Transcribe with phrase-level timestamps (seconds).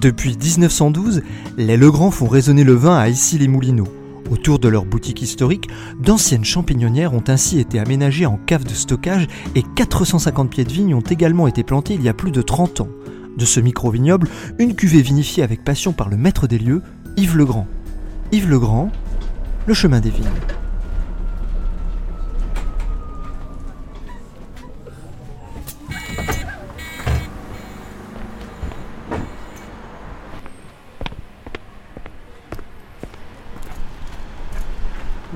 [0.00, 1.20] Depuis 1912,
[1.58, 3.92] les Legrand font résonner le vin à Issy-les-Moulineaux.
[4.30, 5.68] Autour de leur boutique historique,
[6.00, 10.94] d'anciennes champignonnières ont ainsi été aménagées en cave de stockage et 450 pieds de vignes
[10.94, 12.88] ont également été plantés il y a plus de 30 ans.
[13.36, 16.80] De ce micro-vignoble, une cuvée vinifiée avec passion par le maître des lieux,
[17.18, 17.66] Yves Legrand.
[18.32, 18.90] Yves Legrand,
[19.66, 20.24] le chemin des vignes.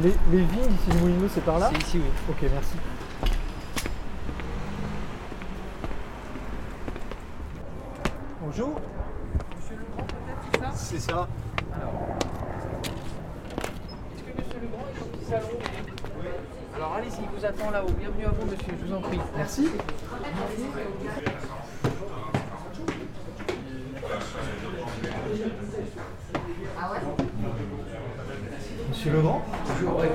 [0.05, 2.10] Les, les vignes ici, le Moulineau, c'est par là C'est ici, oui.
[2.28, 2.74] Ok, merci.
[8.42, 8.80] Bonjour.
[9.56, 11.28] Monsieur Legrand, peut-être, c'est ça C'est ça.
[14.14, 15.48] Est-ce que Monsieur Legrand est au petit salon
[16.77, 17.92] Alors allez-y, il vous attend là-haut.
[17.98, 19.20] Bienvenue à vous, monsieur, je vous en prie.
[19.34, 19.69] Merci.
[29.05, 30.06] Monsieur Legrand Bonjour, oui.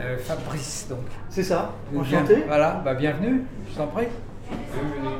[0.00, 0.98] Euh, Fabrice, donc.
[1.30, 1.72] C'est ça.
[1.90, 2.44] Bien- Enchanté.
[2.46, 4.04] Voilà, bah, bienvenue, je t'en prie.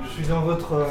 [0.05, 0.85] Je suis dans votre, euh,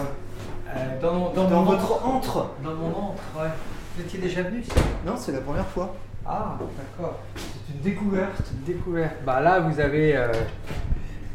[0.75, 2.47] Euh, dans mon, dans dans mon votre antre.
[2.63, 3.49] Dans mon entre, ouais.
[3.95, 4.72] Vous étiez déjà venu ici?
[5.05, 5.94] Non, c'est la première fois.
[6.25, 6.57] Ah,
[6.97, 7.19] d'accord.
[7.35, 8.52] C'est une découverte.
[8.66, 9.11] Découvert.
[9.23, 10.16] Bah là, vous avez.
[10.17, 10.31] euh,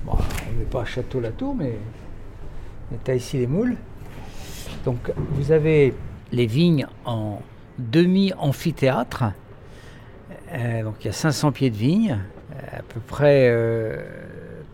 [0.04, 1.78] Bon, on n'est pas à Château-Latour, mais
[2.90, 3.76] on est à Issy-les-Moules.
[4.84, 5.94] Donc, vous avez
[6.32, 7.40] les vignes en
[7.78, 9.26] demi-amphithéâtre.
[10.52, 12.18] Euh, donc, il y a 500 pieds de vignes,
[12.52, 13.96] euh, à peu près euh,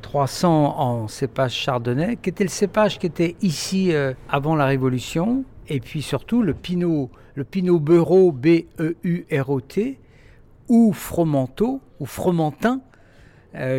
[0.02, 5.44] 300 en cépage chardonnay, qui était le cépage qui était ici euh, avant la Révolution.
[5.68, 8.68] Et puis surtout, le pinot, le pinot B-E-U-R-O-T,
[10.68, 12.80] ou fromenteau, ou fromentin,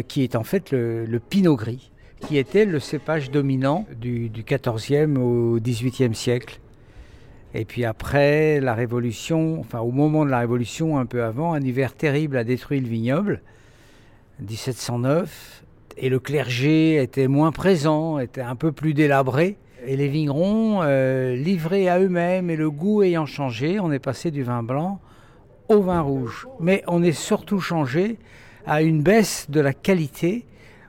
[0.07, 4.43] qui est en fait le, le pinot gris, qui était le cépage dominant du, du
[4.43, 6.59] 14e au 18e siècle.
[7.53, 11.61] Et puis après la Révolution, enfin au moment de la Révolution, un peu avant, un
[11.61, 13.41] hiver terrible a détruit le vignoble,
[14.39, 15.63] 1709,
[15.97, 19.57] et le clergé était moins présent, était un peu plus délabré.
[19.85, 24.31] Et les vignerons, euh, livrés à eux-mêmes et le goût ayant changé, on est passé
[24.31, 24.99] du vin blanc
[25.69, 26.47] au vin rouge.
[26.59, 28.17] Mais on est surtout changé
[28.65, 30.45] à une baisse de la qualité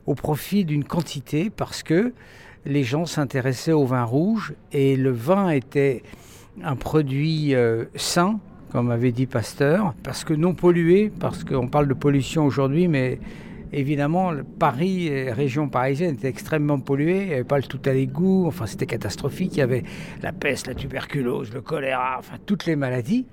[0.07, 2.13] au profit d'une quantité parce que
[2.65, 6.03] les gens s'intéressaient au vin rouge et le vin était
[6.63, 8.39] un produit euh, sain,
[8.71, 13.19] comme avait dit Pasteur, parce que non pollué, parce qu'on parle de pollution aujourd'hui, mais
[13.73, 18.45] évidemment, Paris région parisienne était extrêmement polluée, il n'y avait pas le tout à l'égout,
[18.47, 19.85] enfin c'était catastrophique, il y avait
[20.23, 23.27] la peste, la tuberculose, le choléra, enfin toutes les maladies.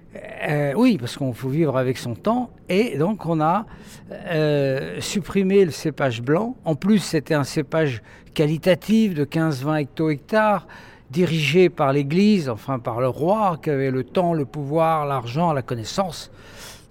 [0.47, 3.65] Euh, oui, parce qu'on faut vivre avec son temps, et donc on a
[4.11, 6.55] euh, supprimé le cépage blanc.
[6.65, 8.01] En plus, c'était un cépage
[8.33, 10.67] qualitatif de 15-20 hecto-hectares,
[11.11, 15.61] dirigé par l'Église, enfin par le roi, qui avait le temps, le pouvoir, l'argent, la
[15.61, 16.31] connaissance.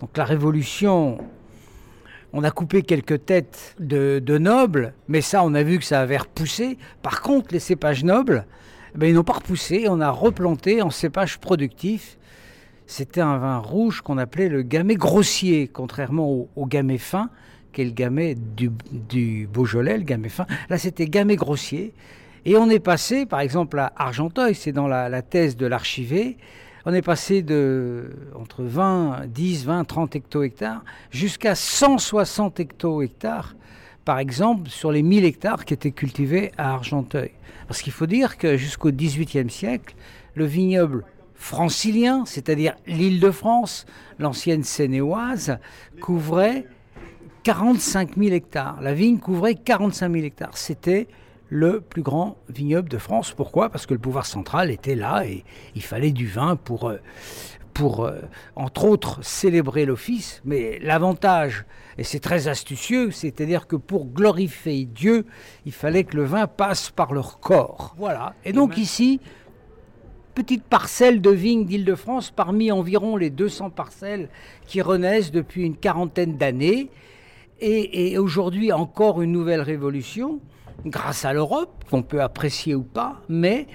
[0.00, 1.18] Donc la Révolution,
[2.32, 6.00] on a coupé quelques têtes de, de nobles, mais ça, on a vu que ça
[6.00, 6.76] avait repoussé.
[7.02, 8.46] Par contre, les cépages nobles,
[8.94, 9.86] ben, ils n'ont pas repoussé.
[9.88, 12.18] On a replanté en cépages productifs.
[12.86, 17.30] C'était un vin rouge qu'on appelait le gamay grossier, contrairement au, au gamay fin,
[17.72, 20.46] qui est le gamay du, du Beaujolais, le gamay fin.
[20.68, 21.94] Là, c'était gamay grossier.
[22.44, 26.36] Et on est passé, par exemple, à Argenteuil, c'est dans la, thèse de l'archivé,
[26.86, 33.54] on est passé de entre 20, 10, 20, 30 hecto-hectares jusqu'à 160 hecto-hectares,
[34.06, 37.32] par exemple, sur les 1000 hectares qui étaient cultivés à Argenteuil.
[37.68, 39.94] Parce qu'il faut dire que jusqu'au XVIIIe siècle,
[40.34, 41.04] le vignoble
[41.34, 43.84] francilien, c'est-à-dire l'île de France,
[44.18, 45.58] l'ancienne Seine-et-Oise,
[46.00, 46.66] couvrait
[47.42, 48.80] 45 000 hectares.
[48.80, 50.56] La vigne couvrait 45 000 hectares.
[50.56, 51.08] C'était
[51.50, 53.34] le plus grand vignoble de France.
[53.36, 53.68] Pourquoi?
[53.68, 55.44] Parce que le pouvoir central était là et
[55.74, 57.00] il fallait du vin pour, euh,
[57.74, 58.20] pour euh,
[58.54, 60.40] entre autres, célébrer l'office.
[60.44, 61.66] Mais l'avantage,
[61.98, 65.26] et c'est très astucieux, c'est-à-dire que pour glorifier Dieu,
[65.66, 67.94] il fallait que le vin passe par leur corps.
[67.98, 68.34] Voilà.
[68.44, 69.20] Et donc ici,
[70.36, 74.28] petite parcelle de vignes d'Île-de-France parmi environ les 200 parcelles
[74.66, 76.90] qui renaissent depuis une quarantaine d'années.
[77.62, 80.40] Et, et aujourd'hui, encore une nouvelle révolution,
[80.86, 83.66] grâce à l'Europe, qu'on peut apprécier ou pas, mais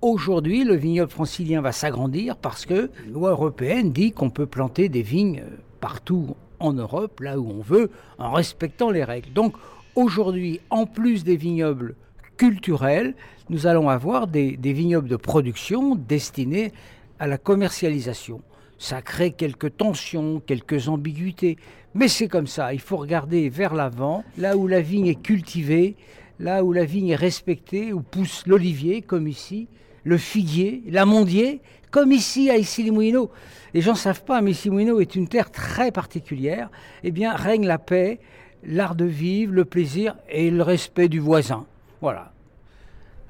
[0.00, 4.88] aujourd'hui, le vignoble francilien va s'agrandir parce que la loi européenne dit qu'on peut planter
[4.88, 5.42] des vignes
[5.80, 9.32] partout en Europe, là où on veut, en respectant les règles.
[9.32, 9.54] Donc
[9.94, 11.94] aujourd'hui, en plus des vignobles
[12.36, 13.14] culturels,
[13.50, 16.72] nous allons avoir des, des vignobles de production destinés
[17.18, 18.42] à la commercialisation.
[18.78, 21.56] Ça crée quelques tensions, quelques ambiguïtés,
[21.94, 22.72] mais c'est comme ça.
[22.72, 25.96] Il faut regarder vers l'avant, là où la vigne est cultivée,
[26.40, 29.68] là où la vigne est respectée, où pousse l'olivier, comme ici,
[30.04, 33.30] le figuier, l'amandier, comme ici à Issy-les-Moulineaux.
[33.74, 36.70] Les gens ne savent pas, mais Issy-les-Moulineaux est une terre très particulière.
[37.02, 38.20] Eh bien, règne la paix,
[38.64, 41.66] l'art de vivre, le plaisir et le respect du voisin.
[42.00, 42.32] Voilà.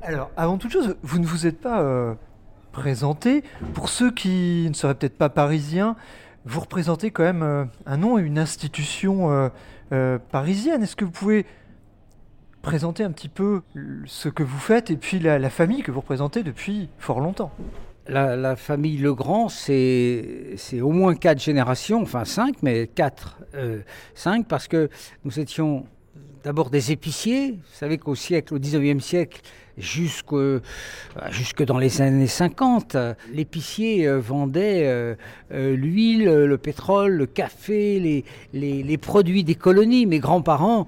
[0.02, 2.14] Alors, avant toute chose, vous ne vous êtes pas euh,
[2.72, 3.42] présenté.
[3.74, 5.96] Pour ceux qui ne seraient peut-être pas parisiens,
[6.44, 9.50] vous représentez quand même euh, un nom et une institution
[9.92, 10.82] euh, parisienne.
[10.82, 11.46] Est-ce que vous pouvez
[12.68, 13.62] présenter un petit peu
[14.04, 17.50] ce que vous faites et puis la, la famille que vous représentez depuis fort longtemps
[18.08, 23.80] La, famille Legrand, c'est c'est au moins quatre générations, enfin cinq, mais quatre, euh,
[24.14, 24.90] cinq, parce que
[25.24, 25.86] nous étions
[26.44, 27.52] d'abord des épiciers.
[27.52, 29.40] Vous savez qu'au siècle, au 19e siècle,
[29.78, 30.60] jusque, euh,
[31.30, 35.14] jusque dans les années 50, euh, l'épicier euh, vendait euh,
[35.50, 40.06] l'huile, le pétrole, le café, les, les, les produits des colonies.
[40.06, 40.86] Mes grands-parents,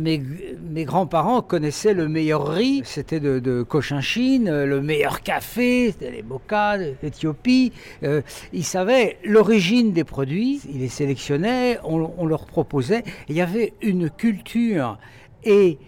[0.00, 0.22] mes,
[0.70, 6.78] mes grands-parents connaissaient le meilleur riz, c'était de, Cochinchine, le meilleur café, c'était les mochas
[7.02, 7.72] d'Éthiopie.
[8.02, 8.22] Euh,
[8.52, 13.04] ils savaient l'origine des produits, ils les sélectionnaient, on, on leur proposait.
[13.28, 14.98] Il y avait une culture
[15.44, 15.78] et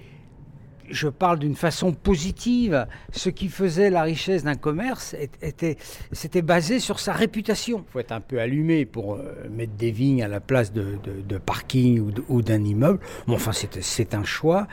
[0.90, 5.76] je parle d'une façon positive, ce qui faisait la richesse d'un commerce était,
[6.12, 7.85] c'était basé sur sa réputation.
[7.88, 10.99] Il faut être un peu allumé pour euh, mettre des vignes à la place de,
[11.02, 13.00] de- de parking ou, d'un immeuble.
[13.26, 14.67] Bon, enfin, c'est un choix.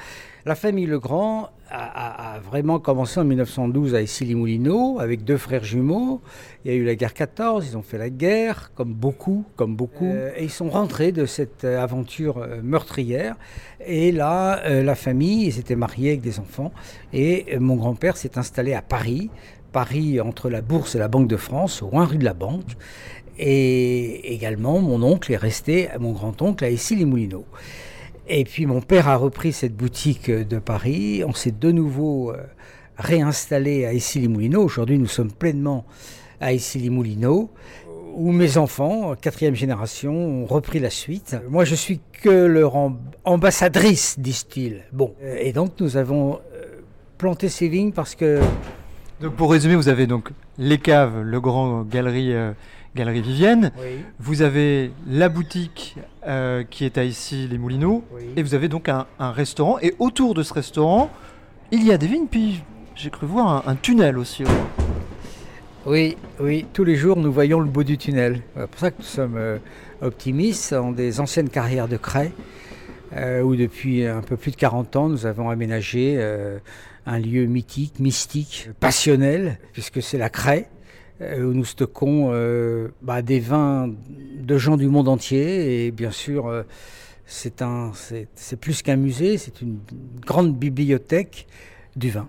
[0.48, 5.64] La famille Legrand a, a- a vraiment commencé en 1912 à Issy-les-Moulineaux avec deux frères
[5.64, 6.22] jumeaux.
[6.64, 9.76] Il y a eu la guerre 14, ils ont fait la guerre, comme beaucoup, comme
[9.76, 10.06] beaucoup.
[10.06, 13.36] Euh, et ils sont rentrés de cette euh, aventure euh, meurtrière.
[13.84, 16.72] Et là, euh, la famille, ils étaient mariés avec des enfants.
[17.12, 19.32] Et mon grand-père s'est installé à Paris.
[19.72, 22.78] Paris, entre la Bourse et la Banque de France, au 1 rue de la Banque.
[23.40, 27.46] Et également, mon oncle est resté, mon grand-oncle, à Issy-les-Moulineaux.
[28.28, 31.24] Et puis mon père a repris cette boutique euh, de Paris.
[31.28, 32.38] On s'est de nouveau euh,
[32.98, 34.64] réinstallé à Issy-les-Moulineaux.
[34.64, 35.86] Aujourd'hui, nous sommes pleinement
[36.42, 37.50] à Issy-les-Moulineaux,
[38.16, 41.38] où mes enfants, quatrième génération, ont repris la suite.
[41.50, 44.84] Moi, je suis que leur amb- ambassadrice, disent-ils.
[44.92, 46.40] Bon, Euh, et donc nous avons
[47.18, 48.40] planté ces vignes parce que
[49.22, 52.34] Donc pour résumer, vous avez donc les caves, le grand galerie,
[52.96, 53.72] galerie Vivienne.
[54.20, 58.04] Vous avez la boutique euh, qui est à ici les Moulineaux.
[58.38, 59.78] Et vous avez donc un, un restaurant.
[59.82, 61.10] Et autour de ce restaurant,
[61.72, 62.28] il y a des vignes.
[62.30, 62.64] Puis
[62.96, 64.44] j'ai cru voir un, un tunnel aussi.
[65.86, 68.42] Oui, oui, tous les jours nous voyons le bout du tunnel.
[68.56, 69.58] C'est pour ça que nous sommes euh,
[70.02, 72.32] optimistes dans des anciennes carrières de craie,
[73.16, 76.20] euh, où depuis un peu plus de 40 ans nous avons aménagé
[77.06, 80.70] un lieu mythique, mystique, passionnel, puisque c'est la craie,
[81.22, 83.90] où nous stockons euh, bah, des vins
[84.40, 86.64] de gens du monde entier, et bien sûr euh,
[87.26, 87.64] c'est
[88.36, 89.80] c'est plus qu'un musée, c'est une
[90.26, 91.48] grande bibliothèque
[91.96, 92.28] du vin.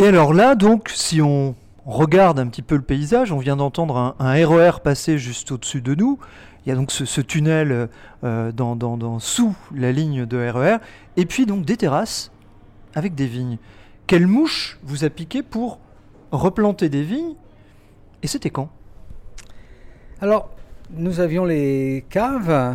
[0.00, 1.54] Et alors là, donc, si on
[1.86, 5.94] regarde un petit peu le paysage, on vient d'entendre un, RER passer juste au-dessus de
[5.94, 6.18] nous.
[6.66, 7.88] Il y a donc ce, tunnel
[8.24, 10.78] euh, dans, dans- sous la ligne de RER.
[11.16, 12.32] Et puis donc des terrasses
[12.94, 13.58] avec des vignes.
[14.06, 15.78] Quelle mouche vous a piqué pour
[16.36, 17.34] replanter des vignes
[18.22, 18.68] Et c'était quand?
[20.20, 20.50] Alors,
[20.96, 22.74] nous avions les caves.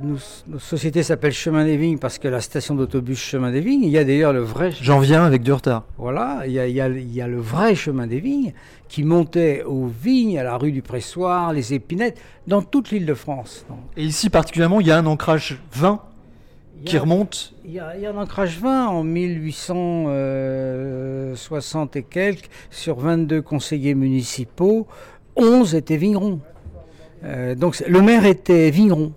[0.00, 3.82] Nous, notre société s'appelle Chemin des Vignes parce que la station d'autobus Chemin des Vignes,
[3.84, 4.70] il y a d'ailleurs le vrai.
[4.80, 5.84] J'en viens avec du retard.
[5.98, 8.52] Voilà, il y, a, il y a- il y a le vrai Chemin des Vignes
[8.88, 13.14] qui montait aux vignes, à la rue du Pressoir, les épinettes, dans toute l'île de
[13.14, 13.66] France.
[13.96, 16.00] Et ici particulièrement, il y a un ancrage vin
[16.84, 17.54] qui a- remonte.
[17.64, 23.42] Il y, a, il y a un ancrage 20 en 1860 et quelques, sur 22
[23.42, 24.86] conseillers municipaux,
[25.36, 26.40] 11 étaient vignerons.
[27.24, 29.12] Euh, donc le maire était vigneron.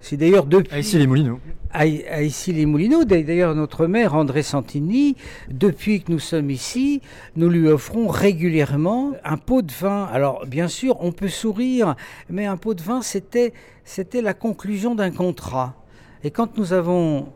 [0.00, 1.38] C'est d'ailleurs depuis Ah, ici les Moulineaux.
[1.70, 3.04] à, à Issy-les-Moulineaux.
[3.04, 5.14] D'ailleurs, notre maire, André Santini,
[5.48, 7.00] depuis que nous sommes ici,
[7.36, 10.08] nous lui offrons régulièrement un pot de vin.
[10.12, 11.94] Alors, bien sûr, on peut sourire,
[12.28, 13.52] mais un pot de vin, c'était,
[13.84, 15.76] c'était la conclusion d'un contrat.
[16.24, 17.32] Et quand nous avons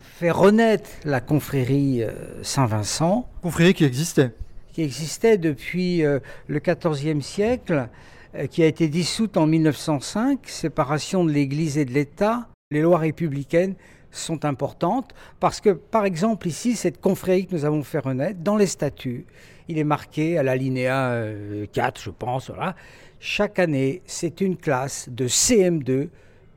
[0.00, 4.32] fait renaître la confrérie euh, Saint-Vincent, Confrérie qui existait.
[4.72, 6.18] qui existait depuis euh,
[6.48, 7.88] le XIVe siècle,
[8.34, 12.48] euh, qui a été dissoute en 1905, séparation de l'Église et de l'État.
[12.72, 13.76] Les lois républicaines
[14.10, 18.56] sont importantes parce que, par exemple, ici, cette confrérie que nous avons fait renaître, dans
[18.56, 19.26] les statuts,
[19.68, 22.74] il est marqué à l'alinéa euh, 4, je pense, voilà.
[23.20, 26.08] Chaque année, c'est une classe de CM2,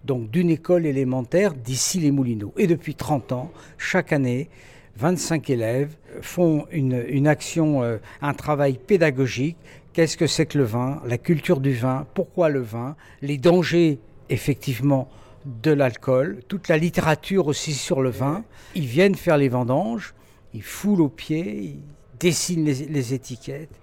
[0.04, 2.54] donc d'une école élémentaire d'ici les Moulineaux.
[2.58, 4.50] Et depuis 30 ans, chaque année,
[4.98, 9.58] 25 élèves font une, action, euh, un travail pédagogique.
[9.94, 14.00] Qu'est-ce que c'est que le vin La culture du vin Pourquoi le vin Les dangers,
[14.30, 15.10] effectivement,
[15.46, 18.44] de l'alcool, toute la littérature aussi sur le vin.
[18.76, 20.14] Ils viennent faire les vendanges,
[20.54, 21.80] ils foulent aux pieds, ils
[22.20, 23.80] dessinent les étiquettes.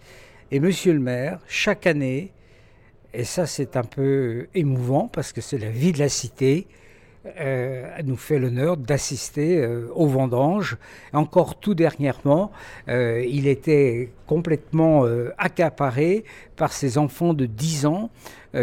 [0.51, 2.31] Et monsieur le maire, chaque année,
[3.17, 6.69] et ça c'est un peu émouvant parce que c'est la vie de la cité,
[7.41, 10.77] euh, nous fait l'honneur d'assister euh, aux vendanges.
[11.13, 12.53] Encore tout dernièrement,
[12.89, 16.25] euh, il était complètement euh, accaparé
[16.57, 18.11] par ses enfants de 10 ans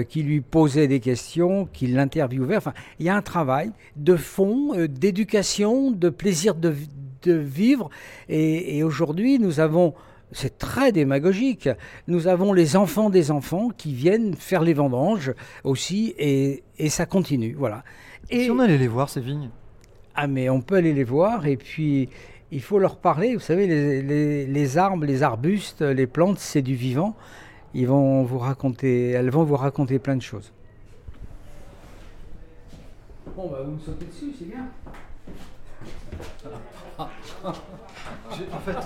[0.09, 2.57] qui lui posaient des questions, qui l'interviewaient.
[2.57, 6.73] Enfin, il y a un travail de fond, d'éducation, de plaisir de,
[7.21, 7.91] de vivre.
[8.27, 9.93] Et aujourd'hui, nous avons
[10.33, 11.69] c'est très démagogique.
[12.07, 17.05] Nous avons les enfants des enfants qui viennent faire les vendanges aussi, et, et ça
[17.05, 17.55] continue.
[17.57, 17.83] Voilà.
[18.29, 19.49] Et si on allait les voir, ces vignes?
[20.15, 22.09] Ah, mais on peut aller les voir, et puis
[22.51, 23.33] il faut leur parler.
[23.33, 27.15] Vous savez, les, les, les arbres, les arbustes, les plantes, c'est du vivant.
[27.73, 30.53] Ils vont vous raconter, elles vont vous raconter plein de choses.
[33.35, 34.67] Bon, bah, vous me sautez dessus, c'est bien.
[36.99, 38.77] En fait,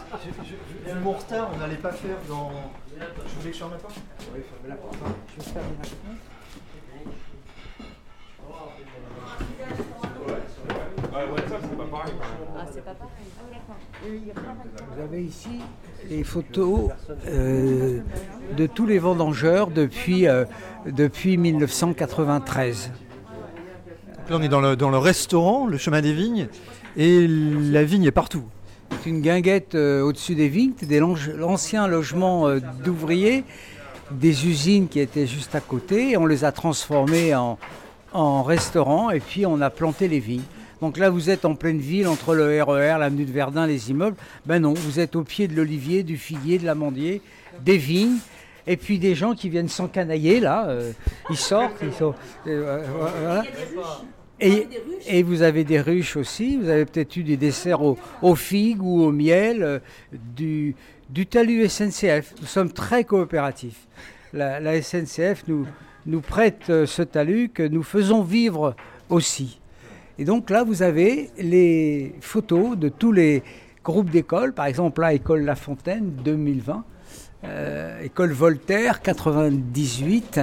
[0.85, 2.51] vu mon retard, on n'allait pas faire dans.
[2.91, 3.95] Je voulais que je ferme la porte
[4.33, 4.95] Oui, fermez la porte.
[5.29, 5.95] Je vais fermer la porte.
[14.03, 15.61] Vous avez ici
[16.09, 16.89] les photos
[17.27, 18.01] euh,
[18.55, 20.45] de tous les vendangeurs depuis, euh,
[20.85, 22.91] depuis 1993.
[24.29, 26.47] Là, on est dans le, dans le restaurant, le chemin des vignes,
[26.97, 28.43] et la vigne est partout.
[29.03, 33.43] C'est une guinguette euh, au-dessus des vignes, des l'ancien logement euh, d'ouvriers,
[34.11, 36.17] des usines qui étaient juste à côté.
[36.17, 37.59] on les a transformés en,
[38.13, 40.43] en et puis on a planté les vignes.
[40.81, 44.15] Donc là, vous êtes en pleine ville, entre le RER, l'avenue de Verdun, les immeubles.
[44.45, 47.21] Ben non, vous êtes au pied de l'olivier, du figuier, de l'amandier,
[47.63, 48.17] des vignes.
[48.67, 50.67] Et puis des gens qui viennent s'encanailler, là.
[50.67, 50.91] euh,
[51.29, 52.13] ils sortent, ils sont...
[54.39, 54.67] Et,
[55.07, 58.83] et vous avez des ruches aussi, vous avez peut-être eu des desserts au- aux figues
[58.83, 59.79] ou au miel, euh,
[60.35, 60.75] du,
[61.09, 62.35] du talus SNCF.
[62.39, 63.87] Nous sommes très coopératifs.
[64.33, 65.65] La, la SNCF nous,
[66.05, 68.75] nous prête euh, ce talus que nous faisons vivre
[69.09, 69.59] aussi.
[70.19, 73.41] Et donc là, vous avez les photos de tous les
[73.83, 74.53] groupes d'écoles.
[74.53, 76.83] Par exemple, là, École La Fontaine 2020,
[77.45, 80.41] euh, École Voltaire 98.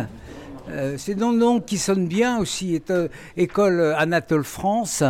[0.71, 2.81] Euh, c'est des noms qui sonnent bien aussi.
[2.91, 5.03] Euh, école Anatole France,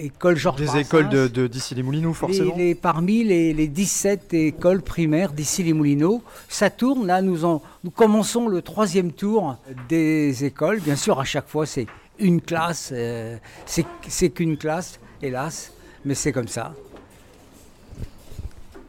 [0.00, 0.78] École Georges Des Brassens.
[0.80, 2.54] écoles de- de- les Moulineaux, forcément.
[2.56, 7.06] Les- les- parmi les, les 17 écoles primaires d'ici les Moulineaux, ça tourne.
[7.06, 9.56] Là, nous, en, nous commençons le troisième tour
[9.88, 10.80] des écoles.
[10.80, 11.86] Bien sûr, à chaque fois, c'est
[12.20, 12.90] une classe.
[12.92, 15.72] euh, c'est c'est qu'une classe, hélas,
[16.04, 16.74] mais c'est comme ça.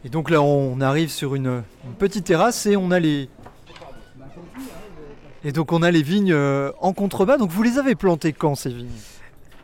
[0.06, 3.30] Et donc là, on arrive sur une, une petite terrasse et on a les.
[5.44, 7.38] Et donc on a les vignes euh, en contrebas.
[7.38, 8.90] Donc vous les avez plantées quand ces vignes?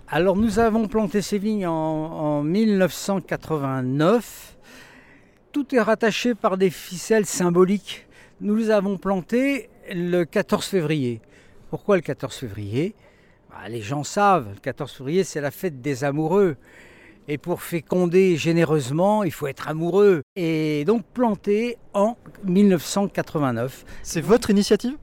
[0.07, 4.55] Alors, nous avons planté ces vignes en, en 1989.
[5.51, 8.05] Tout est rattaché par des ficelles symboliques.
[8.39, 11.21] Nous les avons plantées le 14 février.
[11.71, 12.93] Pourquoi le 14 février?
[13.49, 16.55] Bah, Les gens savent, le 14 février, c'est la fête des amoureux.
[17.27, 20.21] Et pour féconder généreusement, il faut être amoureux.
[20.35, 23.85] Et donc planté en 1989.
[24.03, 24.95] C'est votre initiative?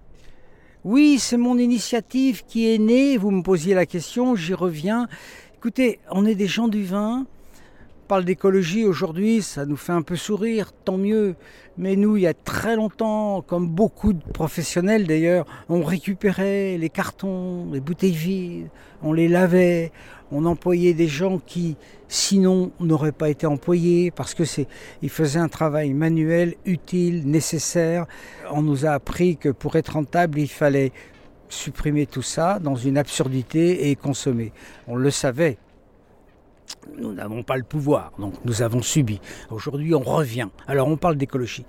[0.85, 3.17] Oui, c'est mon initiative qui est née.
[3.17, 5.07] Vous me posiez la question, j'y reviens.
[5.55, 7.25] Écoutez, on est des gens du vin.
[7.25, 11.37] On parle d'écologie aujourd'hui, ça nous fait un peu sourire, tant mieux.
[11.79, 16.91] Mais nous, il y a très longtemps, comme beaucoup de professionnels d'ailleurs, on récupérait les
[16.91, 18.69] cartons, les bouteilles vides,
[19.05, 19.93] on les lavait,
[20.33, 21.77] on employait des gens qui,
[22.09, 24.67] sinon, n'auraient pas été employés parce que c'est,
[25.03, 28.07] ils faisaient un travail manuel, utile, nécessaire.
[28.51, 30.93] On nous a appris que pour être rentable, il fallait
[31.49, 34.53] supprimer tout ça dans une absurdité et consommer.
[34.89, 35.59] On le savait.
[36.99, 39.21] Nous n'avons pas le pouvoir, donc nous avons subi.
[39.51, 40.49] Aujourd'hui, on revient.
[40.67, 41.67] Alors, on parle d'écologie.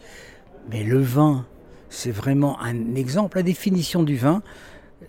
[0.72, 1.46] Mais le vin,
[1.90, 3.38] c'est vraiment un exemple.
[3.38, 4.42] La définition du vin,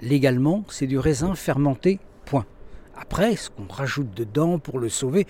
[0.00, 2.44] légalement, c'est du raisin fermenté, point.
[2.96, 5.26] Après, ce qu'on rajoute dedans pour le sauver,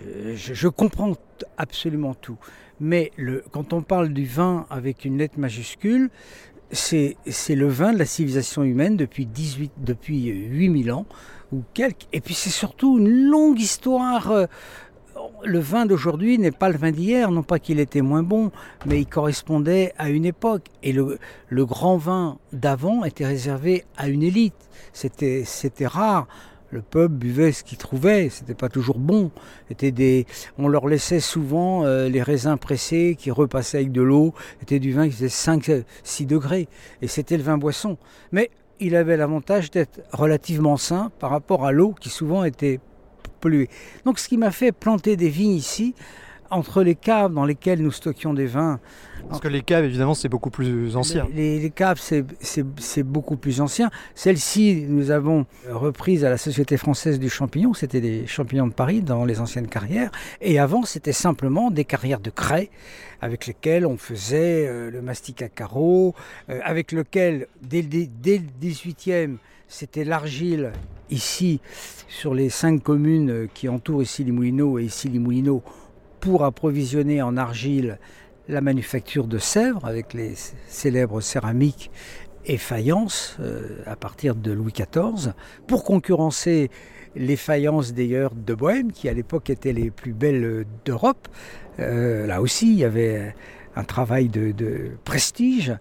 [0.00, 1.14] euh, je, comprends
[1.56, 2.38] absolument tout.
[2.80, 3.12] Mais
[3.52, 6.10] quand on parle du vin avec une lettre majuscule,
[6.72, 7.16] c'est
[7.50, 11.06] le vin de la civilisation humaine depuis 18, depuis 8000 ans
[11.52, 12.06] ou quelques.
[12.12, 14.30] Et puis c'est surtout une longue histoire.
[14.30, 14.46] euh,
[15.44, 18.50] Le vin d'aujourd'hui n'est pas le vin d'hier, non pas qu'il était moins bon,
[18.86, 20.66] mais il correspondait à une époque.
[20.82, 21.18] Et le,
[21.50, 24.54] grand vin d'avant était réservé à une élite.
[24.92, 25.44] C'était
[25.86, 26.26] rare.
[26.74, 29.30] Le peuple buvait ce qu'il trouvait, c'était pas toujours bon.
[29.68, 30.26] C'était des,
[30.58, 34.34] on leur laissait souvent euh, les raisins pressés qui repassaient avec de l'eau.
[34.58, 36.66] C'était du vin qui faisait 5-6 degrés.
[37.00, 37.96] Et c'était le vin boisson.
[38.32, 38.50] Mais
[38.80, 42.80] il avait l'avantage d'être relativement sain par rapport à l'eau qui souvent était
[43.38, 43.68] polluée.
[44.04, 45.94] Donc ce qui m'a fait planter des vignes ici,
[46.54, 48.80] entre les caves dans lesquelles nous stockions des vins,
[49.28, 51.26] Parce que les caves, évidemment, c'est beaucoup plus ancien.
[51.34, 53.90] les, les caves, c'est- beaucoup plus ancien.
[54.14, 57.72] Celle-ci, nous avons reprise à la Société française du champignon.
[57.74, 60.10] C'était des champignons de Paris dans les anciennes carrières.
[60.40, 62.70] Et avant, c'était simplement des carrières de craie
[63.20, 66.14] avec lesquelles on faisait euh, le mastic à carreaux,
[66.50, 69.36] euh, avec lequel, dès, le dé- dès le 18e,
[69.68, 70.72] c'était l'argile
[71.10, 71.60] ici,
[72.08, 75.62] sur les cinq communes euh, qui entourent ici les Moulineaux et ici les Moulineaux,
[76.24, 77.98] pour approvisionner en argile
[78.48, 80.32] la manufacture de Sèvres avec les
[80.68, 81.90] célèbres céramiques
[82.46, 85.34] et faïences euh, à partir de Louis XIV,
[85.66, 86.70] pour concurrencer
[87.14, 91.28] les faïences d'ailleurs de Bohême, qui à l'époque étaient les plus belles d'Europe.
[91.78, 93.34] Euh, là aussi, il y avait
[93.76, 95.76] un travail de, prestige.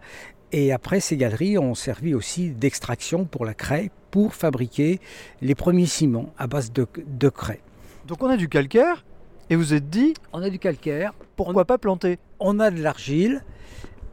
[0.52, 5.00] Et après, ces galeries ont servi aussi d'extraction pour la craie, pour fabriquer
[5.42, 7.62] les premiers ciments à base de craie.
[8.08, 9.06] Donc on a du calcaire,
[9.50, 12.20] et vous êtes dit, On a du calcaire, pourquoi pas planter?
[12.40, 13.44] on a de l'argile,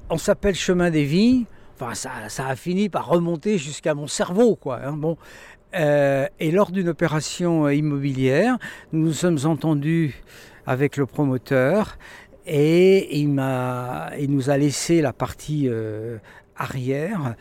[0.08, 1.44] on s'appelle chemin des vignes.
[1.74, 4.80] Enfin, ça, ça a fini par remonter jusqu'à mon cerveau, quoi.
[4.84, 5.16] hein, bon.
[5.74, 8.58] Euh, et lors d'une opération euh, immobilière,
[8.92, 10.22] nous nous sommes entendus
[10.66, 11.96] avec le promoteur
[12.46, 16.18] et il, m'a, il nous a laissé la partie euh,
[16.56, 17.34] arrière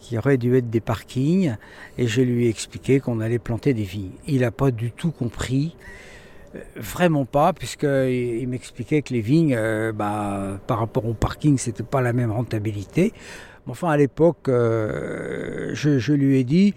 [0.00, 1.56] qui aurait dû être des parkings
[1.98, 4.12] et je lui ai expliqué qu'on allait planter des vignes.
[4.26, 5.76] Il n'a pas du tout compris.
[6.76, 11.82] Vraiment pas, puisqu'il il m'expliquait que les vignes, euh, bah, par rapport au parking, c'était
[11.82, 13.12] pas la même rentabilité.
[13.66, 16.74] Mais enfin, à l'époque, euh, je, je lui ai dit,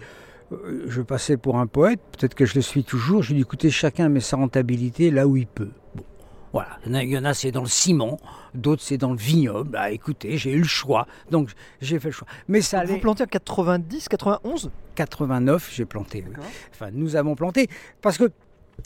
[0.52, 3.38] euh, je passais pour un poète, peut-être que je le suis toujours, je lui ai
[3.38, 5.70] dit, écoutez, chacun met sa rentabilité là où il peut.
[5.94, 6.04] Bon,
[6.52, 8.18] voilà, il y en a, c'est dans le ciment,
[8.54, 9.70] d'autres c'est dans le vignoble.
[9.70, 12.28] Bah écoutez, j'ai eu le choix, donc j'ai fait le choix.
[12.48, 13.00] Mais ça Vous allait...
[13.00, 16.24] plantez en 90, 91 89, j'ai planté.
[16.72, 17.68] Enfin, nous avons planté.
[18.00, 18.32] Parce que,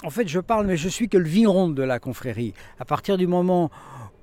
[0.05, 2.55] en fait, je parle, mais je suis que le vigneron de la confrérie.
[2.79, 3.71] À partir du moment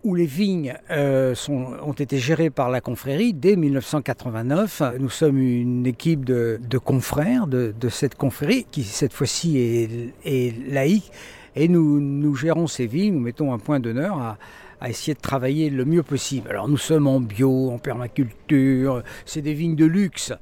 [0.04, 5.38] où les vignes euh, sont, ont été gérées par la confrérie, dès 1989, nous sommes
[5.38, 11.12] une équipe de, de confrères de, de cette confrérie, qui cette fois-ci est, est laïque,
[11.56, 14.38] et nous, nous gérons ces vignes, nous mettons un point d'honneur à,
[14.80, 16.50] à essayer de travailler le mieux possible.
[16.50, 20.34] Alors nous sommes en bio, en permaculture, c'est des vignes de luxe.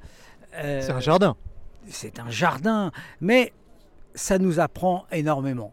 [0.55, 1.35] Euh, C'est un jardin.
[1.87, 3.53] c'est un jardin, mais
[4.17, 5.71] ça nous apprend énormément.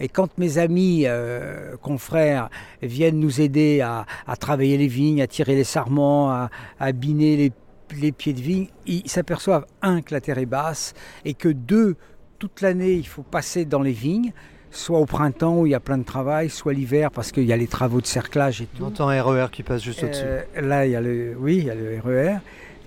[0.00, 2.50] Et quand mes amis euh, confrères
[2.82, 7.36] viennent nous aider à, à travailler les vignes, à tirer les sarments, à, à biner
[7.36, 7.52] les,
[8.00, 10.94] les pieds de vigne, ils s'aperçoivent, un, que la terre est basse,
[11.24, 11.96] et que deux,
[12.38, 14.32] toute l'année, il faut passer dans les vignes,
[14.70, 17.52] soit au printemps où il y a plein de travail, soit l'hiver parce qu'il y
[17.52, 18.84] a les travaux de cerclage et On tout.
[18.84, 20.22] entend un RER qui passe juste au-dessus.
[20.24, 22.36] Euh, là, il y a le, oui, il y a le RER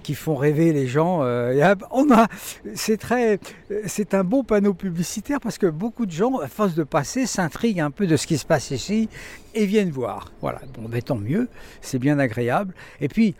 [0.01, 1.23] qui font rêver les gens.
[1.23, 2.27] euh, on a,
[2.75, 3.39] c'est très,
[3.85, 7.81] c'est un bon panneau publicitaire parce que beaucoup de gens, à force de passer, s'intriguent
[7.81, 9.09] un peu de ce qui se passe ici
[9.53, 10.31] et viennent voir.
[10.41, 11.47] Voilà, bon, ben, tant mieux,
[11.81, 12.73] c'est bien agréable.
[12.99, 13.35] Et puis,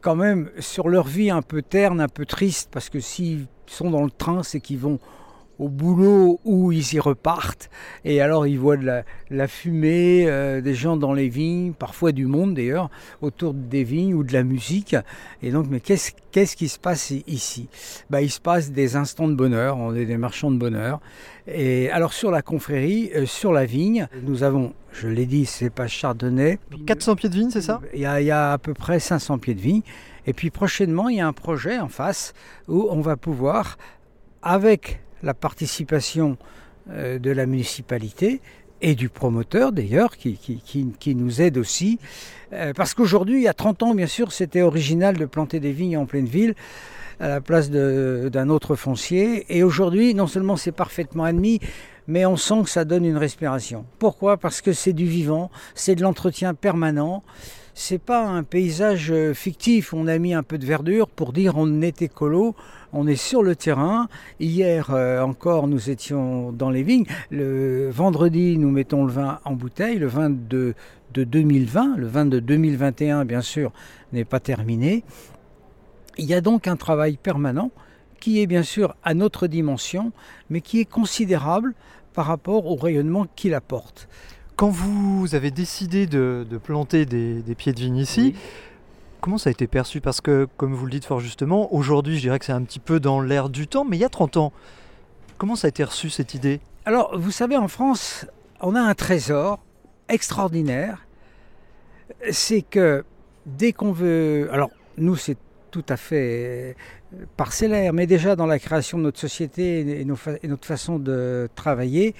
[0.00, 3.90] quand même, sur leur vie un peu terne, un peu triste, parce que s'ils sont
[3.90, 4.98] dans le train, c'est qu'ils vont
[5.58, 7.70] au boulot où ils y repartent.
[8.04, 12.12] Et alors ils voient de la, la fumée, euh, des gens dans les vignes, parfois
[12.12, 12.90] du monde d'ailleurs,
[13.22, 14.96] autour des vignes ou de la musique.
[15.42, 17.68] Et donc, mais qu'est-ce qu'est-ce qui se passe ici?
[18.10, 21.00] Bah, Il se passe des instants de bonheur, on est des marchands de bonheur.
[21.46, 25.70] Et alors sur la confrérie, euh, sur la vigne, nous avons, je l'ai dit, c'est
[25.70, 26.58] pas chardonnay.
[26.86, 27.80] 400 pieds de vigne, c'est ça?
[27.94, 29.82] Il y, a, il y a à peu près 500 pieds de vigne.
[30.26, 32.34] Et puis prochainement, il y a un projet en face
[32.68, 33.78] où on va pouvoir,
[34.42, 36.36] avec la participation
[36.90, 38.40] euh, de la municipalité
[38.80, 41.98] et du promoteur d'ailleurs, qui, nous aide aussi,
[42.52, 45.72] euh, parce qu'aujourd'hui, il y a 30 ans, bien sûr, c'était original de planter des
[45.72, 46.54] vignes en pleine ville
[47.20, 49.44] à la place d'un autre foncier.
[49.48, 51.60] Et aujourd'hui, non seulement c'est parfaitement admis,
[52.06, 53.84] mais on sent que ça donne une respiration.
[53.98, 54.36] Pourquoi?
[54.36, 57.22] Parce que c'est du vivant, c'est de l'entretien permanent.
[57.80, 59.94] C'est pas un paysage euh, fictif.
[59.94, 62.56] On a mis un peu de verdure pour dire on est écolo,
[62.92, 64.08] on est sur le terrain.
[64.40, 67.06] Hier euh, encore, nous étions dans les vignes.
[67.30, 70.74] Le vendredi, nous mettons le vin en bouteille, le vin de,
[71.14, 71.96] de 2020.
[71.98, 73.70] Le vin de 2021, bien sûr,
[74.12, 75.04] n'est pas terminé.
[76.18, 77.70] Il y a donc un travail permanent
[78.18, 80.10] qui est bien sûr à notre dimension,
[80.50, 81.74] mais qui est considérable
[82.12, 84.08] par rapport au rayonnement qu'il apporte.
[84.58, 88.40] Quand vous avez décidé de, de planter des, des, pieds de vigne ici, oui.
[89.20, 90.00] comment ça a été perçu?
[90.00, 92.80] Parce que, comme vous le dites fort justement, aujourd'hui, je dirais que c'est un petit
[92.80, 94.52] peu dans l'air du temps, mais il y a 30 ans,
[95.36, 96.60] comment ça a été reçu cette idée?
[96.86, 98.26] Alors, vous savez, en France,
[98.60, 99.60] on a un trésor
[100.08, 101.06] extraordinaire.
[102.32, 103.04] C'est que
[103.46, 104.48] dès qu'on veut.
[104.52, 105.36] Alors, nous, c'est
[105.70, 106.74] tout à fait
[107.36, 111.48] parcellaire, mais déjà dans la création de notre société et, nos et notre façon de
[111.54, 112.16] travailler,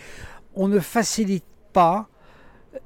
[0.54, 2.08] on ne facilite pas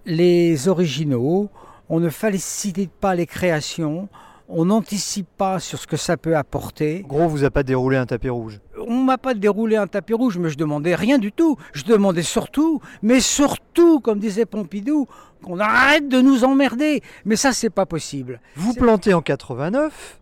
[0.07, 1.51] les originaux,
[1.89, 4.09] on ne facilite pas les créations,
[4.49, 7.05] on n'anticipe pas sur ce que ça peut apporter.
[7.09, 10.39] Gros, vous a pas déroulé un tapis rouge On m'a pas déroulé un tapis rouge,
[10.39, 11.57] mais je demandais rien du tout.
[11.73, 15.07] Je demandais surtout, mais surtout, comme disait Pompidou,
[15.43, 17.03] qu'on arrête de nous emmerder.
[17.25, 18.41] Mais ça, c'est pas possible.
[18.57, 20.21] Vous plantez en 89,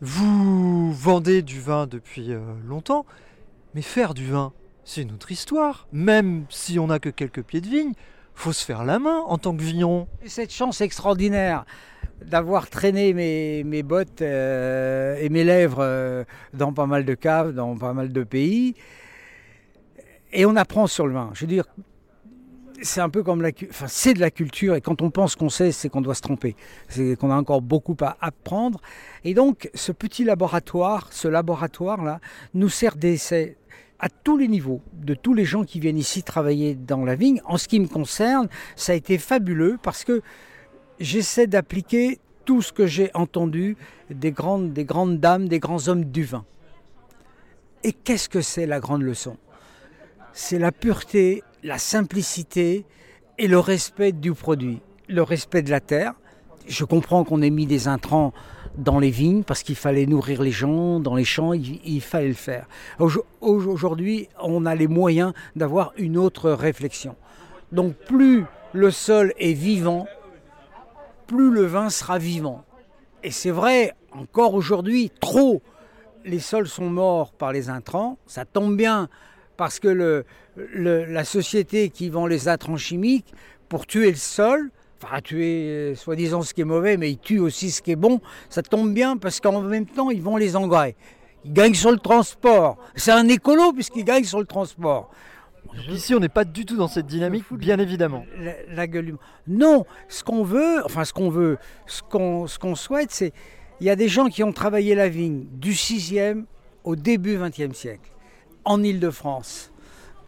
[0.00, 3.04] vous vendez du vin depuis euh, longtemps,
[3.74, 4.52] mais faire du vin,
[4.84, 5.86] c'est une autre histoire.
[5.92, 7.92] Même si on n'a que quelques pieds de vigne,
[8.40, 10.08] faut se faire la main en tant que vigneron.
[10.24, 11.64] Cette chance extraordinaire
[12.24, 16.24] d'avoir traîné mes, bottes euh, et mes lèvres euh,
[16.54, 18.74] dans pas mal de caves, dans pas mal de pays.
[20.32, 21.30] Et on apprend sur le vin.
[21.34, 21.64] Je veux dire,
[22.82, 24.74] c'est un peu comme la, enfin, c'est de la culture.
[24.74, 26.56] Et quand on pense qu'on sait, c'est qu'on doit se tromper.
[26.88, 28.80] C'est qu'on a encore beaucoup à apprendre.
[29.24, 32.20] Et donc, ce petit laboratoire, ce laboratoire-là,
[32.54, 33.56] nous sert d'essai
[34.00, 37.40] à tous les niveaux, de tous les gens qui viennent ici travailler dans la vigne.
[37.44, 40.22] En ce qui me concerne, ça a été fabuleux parce que
[40.98, 43.76] j'essaie d'appliquer tout ce que j'ai entendu
[44.10, 46.44] des grandes, des grandes dames, des grands hommes du vin.
[47.84, 49.36] Et qu'est-ce que c'est la grande leçon?
[50.32, 52.86] C'est la pureté, la simplicité
[53.38, 56.14] et le respect du produit, le respect de la terre.
[56.66, 58.32] Je comprends qu'on ait mis des intrants
[58.76, 62.34] dans les vignes parce qu'il fallait nourrir les gens, dans les champs, il, fallait le
[62.34, 62.66] faire.
[63.40, 67.16] Aujourd'hui, on a les moyens d'avoir une autre réflexion.
[67.72, 70.06] Donc plus le sol est vivant,
[71.26, 72.64] plus le vin sera vivant.
[73.22, 75.62] Et c'est vrai, encore aujourd'hui, trop.
[76.24, 79.08] Les sols sont morts par les intrants, ça tombe bien
[79.56, 80.24] parce que
[80.56, 83.34] la société qui vend les intrants chimiques,
[83.70, 84.70] pour tuer le sol,
[85.02, 87.96] enfin tuer euh, soi-disant ce qui est mauvais, mais ils tuent aussi ce qui est
[87.96, 90.96] bon, ça tombe bien parce qu'en même temps, ils vont les engrais.
[91.44, 92.76] Ils gagnent sur le transport.
[92.94, 95.10] C'est un écolo puisqu'ils gagnent sur le transport.
[95.88, 98.24] Ici, on n'est pas du tout dans cette dynamique, bien évidemment.
[98.38, 99.16] La, la gueule.
[99.46, 103.32] Non, ce qu'on veut, enfin ce qu'on veut, ce qu'on ce qu'on souhaite, c'est
[103.80, 106.44] il y a des gens qui ont travaillé la vigne du 6e
[106.84, 108.10] au début 20e siècle,
[108.64, 109.69] en Île-de-France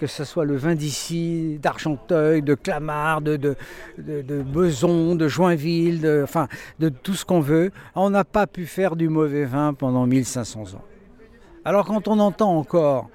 [0.02, 3.54] que ce soit le vin d'ici, d'Argenteuil, de Clamart, de, de,
[3.98, 6.48] de, Beson, de Joinville, de, enfin,
[6.80, 10.74] de tout ce qu'on veut, on n'a pas pu faire du mauvais vin pendant 1500
[10.74, 10.84] ans.
[11.64, 13.10] Alors quand on entend encore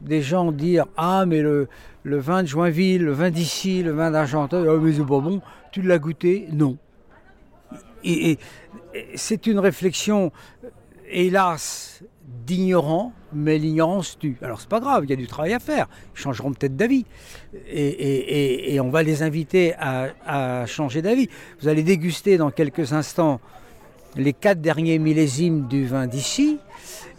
[0.00, 1.68] des gens dire Ah, mais le,
[2.04, 5.42] le vin de Joinville, le vin d'ici, le vin d'Argenteuil, oh, mais c'est pas bon,
[5.72, 6.48] tu l'as goûté?
[6.52, 6.78] Non.
[8.02, 8.38] Et
[9.14, 10.32] c'est une réflexion,
[11.06, 12.02] hélas,
[12.46, 14.36] d'ignorants, mais l'ignorance tue.
[14.42, 15.88] Alors c'est pas grave, il y a du travail à faire.
[16.14, 17.06] Ils changeront peut-être d'avis.
[17.68, 21.28] Et, on va les inviter à, à changer d'avis.
[21.60, 23.40] Vous allez déguster dans quelques instants
[24.16, 26.58] les quatre derniers millésimes du vin d'ici.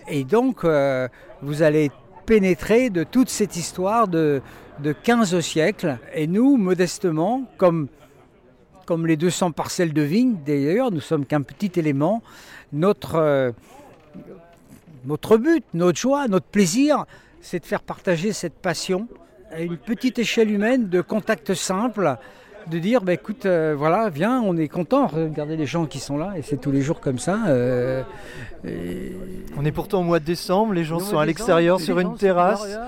[0.07, 1.07] Et donc, euh,
[1.41, 1.91] vous allez
[2.25, 4.41] pénétrer de toute cette histoire de,
[4.79, 5.97] de 15 siècles.
[6.13, 7.87] Et nous, modestement, comme,
[8.85, 12.21] comme les 200 parcelles de vignes, d'ailleurs, nous sommes qu'un petit élément.
[12.71, 13.15] Notre.
[13.15, 13.51] Euh,
[15.05, 17.05] notre but, notre joie, notre plaisir,
[17.41, 19.07] c'est de faire partager cette passion
[19.51, 22.15] à une petite échelle humaine de contact simple,
[22.67, 26.17] de dire bah, écoute, euh, voilà, viens, on est content, regardez les gens qui sont
[26.17, 27.45] là, et c'est tous les jours comme ça.
[27.47, 28.01] Euh,
[28.65, 29.15] et...
[29.57, 32.79] On est pourtant au mois de décembre, les gens sont à l'extérieur sur une terrasse.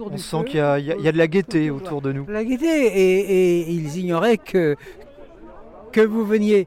[0.00, 2.26] on sent qu'il y, y, y, a de la gaieté autour de nous.
[2.26, 4.76] La gaieté, et, et ils ignoraient que,
[5.92, 6.66] que vous veniez.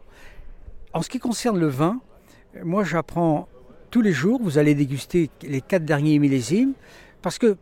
[0.94, 2.00] En ce qui concerne le vin,
[2.64, 3.48] moi j'apprends
[3.92, 6.74] tous les jours, vous allez déguster les quatre derniers millésimes,
[7.22, 7.58] parce que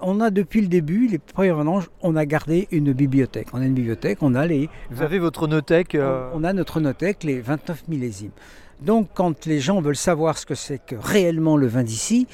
[0.00, 3.48] on a depuis le début, les premiers vendanges, on a gardé une bibliothèque.
[3.52, 4.68] On a une bibliothèque, on a les.
[4.90, 6.30] Vous avez votre nothèque euh...
[6.34, 8.32] On a notre nothèque, les 29 millésimes.
[8.80, 12.26] Donc, quand les gens veulent savoir ce que c'est que réellement le vin d'ici,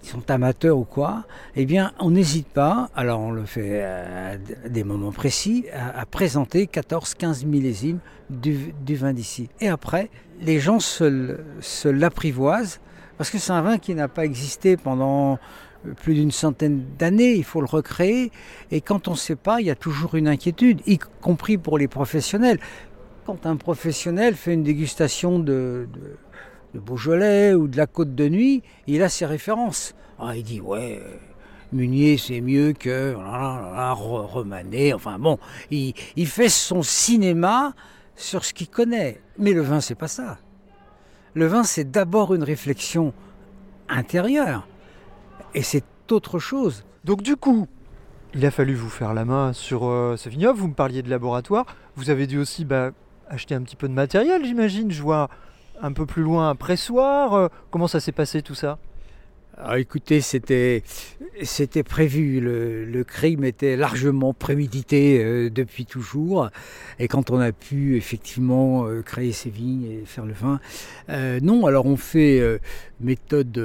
[0.00, 1.24] qui sont amateurs ou quoi,
[1.56, 4.36] eh bien, on n'hésite pas, alors on le fait à
[4.68, 7.98] des moments précis, à, présenter 14-15 millésimes
[8.30, 9.50] du, vin d'ici.
[9.60, 10.08] Et après,
[10.40, 12.78] les gens se, se l'apprivoisent,
[13.18, 15.38] parce que c'est un vin qui n'a pas existé pendant
[15.96, 18.32] plus d'une centaine d'années, il faut le recréer,
[18.70, 21.78] et quand on ne sait pas, il y a toujours une inquiétude, y compris pour
[21.78, 22.58] les professionnels.
[23.26, 25.86] Quand un professionnel fait une dégustation de
[26.74, 29.94] Beaujolais ou de la Côte de Nuit, il a ses références.
[30.18, 31.00] Ah, il dit, ouais,
[31.72, 35.38] Munier c'est mieux que Romanet, enfin bon,
[35.70, 35.94] il,
[36.26, 37.74] fait son cinéma
[38.16, 39.20] sur ce qu'il connaît.
[39.38, 40.38] Mais le vin, c'est pas ça.
[41.38, 43.14] Le vin, c'est d'abord une réflexion
[43.88, 44.66] intérieure.
[45.54, 46.84] Et c'est autre chose.
[47.04, 47.68] Donc du coup,
[48.34, 50.58] il a fallu vous faire la main sur euh, ce vignoble.
[50.58, 51.64] Vous me parliez de laboratoire.
[51.94, 52.90] Vous avez dû aussi bah,
[53.28, 54.90] acheter un petit peu de matériel, j'imagine.
[54.90, 55.30] Je vois
[55.80, 57.34] un peu plus loin un pressoir.
[57.34, 58.80] Euh, comment ça s'est passé tout ça?
[59.60, 60.82] Ah, écoutez, c'était,
[61.82, 62.40] prévu.
[62.40, 66.50] Le, crime était largement prémédité euh, depuis toujours.
[67.00, 70.60] Et quand on a pu effectivement euh, créer ces vignes et faire le vin,
[71.08, 71.66] euh, non.
[71.66, 72.40] Alors on fait
[73.00, 73.60] méthode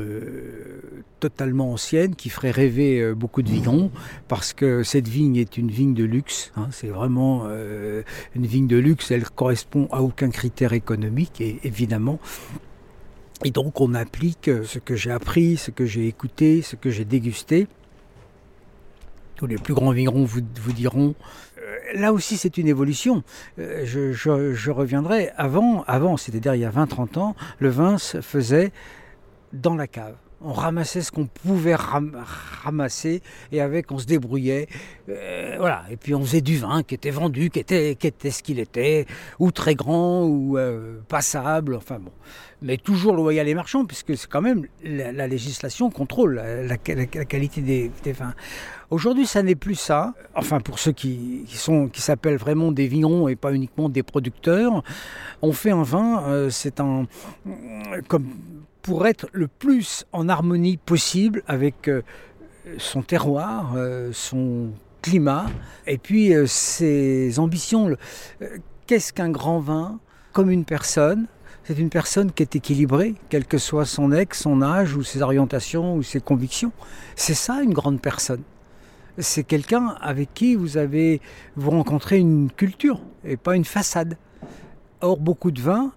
[1.19, 3.91] totalement ancienne qui ferait rêver beaucoup de vigrons
[4.27, 6.51] parce que cette vigne est une vigne de luxe.
[6.55, 6.67] Hein.
[6.71, 7.47] c'est vraiment
[8.35, 9.11] une vigne de luxe.
[9.11, 12.19] Elle correspond à aucun critère économique et évidemment
[13.43, 16.89] et donc on applique euh, ce que j'ai appris, ce que j'ai écouté, ce que
[16.89, 17.67] j'ai dégusté.
[19.35, 20.41] Tous les plus grands vignerons vous,
[20.73, 21.15] diront.
[21.57, 23.23] Euh, là aussi c'est une évolution.
[23.59, 25.31] Euh, je, reviendrai.
[25.37, 28.71] Avant, avant c'est-à-dire il y a 20-30 ans, le vin se faisait
[29.51, 34.67] dans la cave on ramassait ce qu'on pouvait ramasser et avec on se débrouillait.
[35.07, 35.83] voilà.
[35.89, 38.59] Et puis on faisait du vin qui était vendu, qui était, qui était ce qu'il
[38.59, 39.05] était,
[39.39, 40.57] ou très grand, ou
[41.07, 41.75] passable.
[41.75, 42.11] Enfin bon
[42.63, 48.11] mais toujours loyal et marchand, puisque c'est quand même la, législation contrôle la, qualité des,
[48.13, 48.33] vins.
[48.89, 50.13] Aujourd'hui, ça n'est plus ça.
[50.33, 54.81] Enfin, pour ceux qui, sont, qui s'appellent vraiment des vignerons et pas uniquement des producteurs,
[55.41, 57.05] on fait un vin, euh, c'est un
[58.07, 58.27] comme
[58.83, 62.03] pour être le plus en harmonie possible avec euh,
[62.77, 64.69] son terroir, euh, son
[65.01, 65.47] climat,
[65.87, 67.89] et puis ses ambitions.
[68.87, 69.99] Qu'est-ce qu'un grand vin
[70.31, 71.27] Comme une personne,
[71.65, 75.21] c'est une personne qui est équilibrée, quel que soit son ex, son âge ou ses
[75.21, 76.73] orientations ou ses convictions.
[77.15, 78.43] C'est ça une grande personne.
[79.17, 81.21] C'est quelqu'un avec qui vous avez
[81.55, 84.17] vous rencontrez une culture et pas une façade.
[84.99, 85.93] Or beaucoup de vins,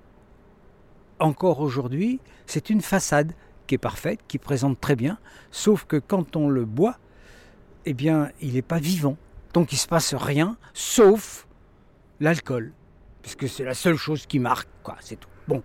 [1.19, 3.33] encore aujourd'hui, c'est une façade
[3.67, 5.19] qui est parfaite, qui présente très bien,
[5.51, 6.99] sauf que quand on le boit,
[7.85, 9.17] eh bien, il n'est pas vivant.
[9.53, 11.47] Donc il ne se passe rien, sauf
[12.21, 12.73] l'alcool,
[13.23, 15.29] puisque c'est la seule chose qui marque, quoi, c'est tout.
[15.49, 15.63] Bon,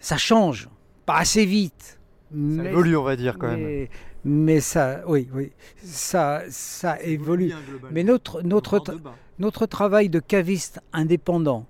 [0.00, 0.68] ça change,
[1.06, 1.98] pas assez vite.
[2.32, 3.88] Ça évolue, on va dire quand même.
[4.24, 7.52] Mais ça, oui, oui, ça, ça évolue.
[7.90, 8.84] Mais notre, notre,
[9.38, 11.66] notre travail de caviste indépendant,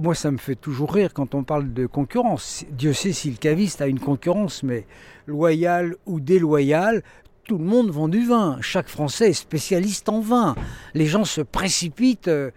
[0.00, 2.64] moi, ça me fait toujours rire quand on parle de concurrence.
[2.70, 4.86] Dieu sait si le caviste a une concurrence, mais
[5.26, 7.02] loyale ou déloyale,
[7.44, 8.58] tout le monde vend du vin.
[8.60, 10.56] Chaque Français est spécialiste en vin.
[10.94, 12.50] Les gens se précipitent euh,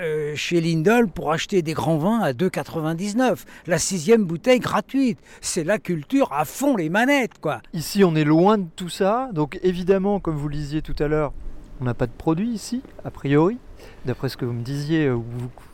[0.00, 3.44] euh, chez Lindell pour acheter des grands vins à 2,99.
[3.66, 5.18] La sixième bouteille gratuite.
[5.40, 7.62] C'est la culture à fond les manettes, quoi.
[7.72, 9.30] Ici, on est loin de tout ça.
[9.32, 11.32] Donc évidemment, comme vous le tout à l'heure,
[11.80, 13.58] on n'a pas de produit ici, a priori,
[14.04, 15.24] d'après ce que vous me disiez ou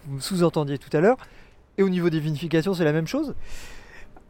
[0.09, 1.19] vous, sous-entendiez tout à l'heure.
[1.79, 3.35] Et au niveau des vinifications, c'est la même chose?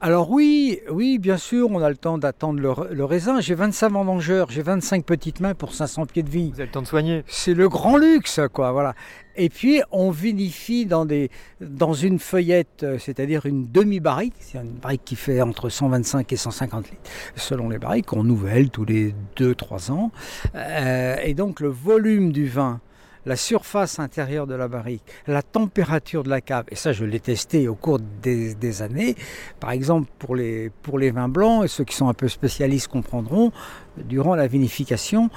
[0.03, 3.39] Alors oui, oui, bien sûr, on a le temps d'attendre le, raisin.
[3.43, 6.53] J'ai 25 vendangeurs, j'ai 25 petites mains pour 500 pieds de vigne.
[6.53, 7.23] Vous avez le temps de soigner.
[7.27, 8.95] C'est le grand luxe, quoi, voilà.
[9.37, 14.33] Et puis, on vinifie dans, des, dans une feuillette, euh, c'est-à-dire une demi-barrique.
[14.41, 18.15] C'est une barrique qui fait entre 125 et 150 litres, selon les barriques.
[18.15, 20.13] On nouvelle tous les 2-3 ans.
[20.55, 22.81] Euh, et donc, le volume du vin
[23.27, 27.21] la surface intérieure de la barrique, la température de la cave, et ça je l'ai
[27.21, 29.15] testé au cours des, années,
[29.59, 32.89] par exemple pour les, pour les vins blancs, et ceux qui sont un peu spécialistes
[32.89, 33.53] comprendront,
[33.97, 35.31] durant la vinification,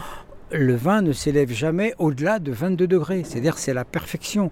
[0.51, 4.51] le vin ne s'élève jamais au-delà de 22 degrés, c'est-à-dire c'est la perfection.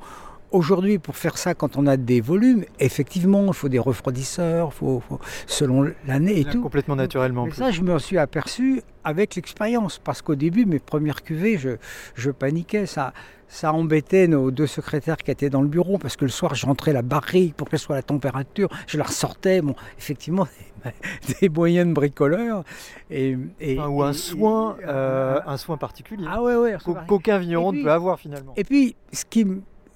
[0.52, 5.02] Aujourd'hui, pour faire ça, quand on a des volumes, effectivement, il faut des refroidisseurs, faut,
[5.48, 6.62] selon l'année et tout.
[6.62, 7.48] Complètement naturellement.
[7.54, 11.70] Ça, je me suis aperçu avec l'expérience, parce qu'au début, mes premières cuvées, je,
[12.16, 12.86] je paniquais.
[12.86, 13.14] Ça,
[13.48, 16.66] ça embêtait nos deux secrétaires qui étaient dans le bureau, parce que le soir, je
[16.66, 19.62] rentrais la barrique pour qu'elle soit la température, je la ressortais.
[19.62, 20.48] Bon, effectivement,
[21.42, 22.64] des moyens de bricoleur.
[23.10, 23.38] Et,
[23.78, 26.26] ou un soin, euh, un soin particulier.
[26.30, 26.78] Ah ouais, ouais.
[27.08, 28.54] Qu'aucun vigneron ne peut avoir finalement.
[28.58, 29.46] Et puis, ce qui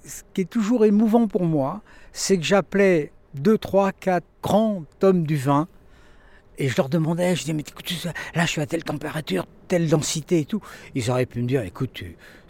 [0.06, 5.26] ce qui est toujours émouvant pour moi, c'est que j'appelais deux, trois, quatre grands hommes
[5.26, 5.68] du vin
[6.58, 7.92] Et je leur demandais, je disais, mais écoute,
[8.34, 10.62] là je suis à telle température, telle densité et tout.
[10.94, 12.02] Ils auraient pu me dire, écoute,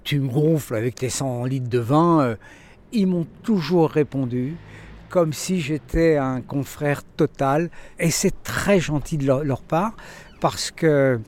[0.05, 2.21] tu, me gonfles avec tes 100 litres de vin.
[2.21, 2.37] Euh,
[2.92, 4.57] Ils m'ont toujours répondu
[5.09, 7.71] comme si j'étais un confrère total.
[7.99, 9.97] Et c'est très gentil de leur part
[10.40, 11.19] parce que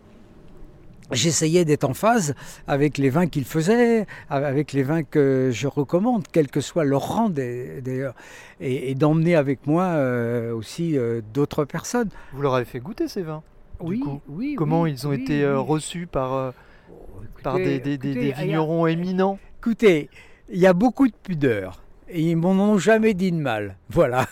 [1.12, 2.34] j'essayais d'être en phase
[2.66, 7.02] avec les vins qu'ils faisaient, avec les vins que je recommande, quel que soit leur
[7.02, 8.14] rang d'ailleurs,
[8.60, 12.10] et, et d'emmener avec moi euh, aussi euh, d'autres personnes.
[12.32, 13.42] Vous leur avez fait goûter ces vins
[13.80, 14.20] du Oui, coup?
[14.28, 14.54] oui.
[14.56, 15.66] Comment oui, ils ont oui, été euh, oui.
[15.66, 16.52] reçus par,
[16.90, 19.38] Oh, par des, des- écoutez, a- vignerons éminents?
[19.60, 20.08] Écoutez,
[20.50, 21.82] il y a beaucoup de pudeur.
[22.08, 23.76] Et ils m'en ont jamais dit de mal.
[23.90, 24.26] Voilà.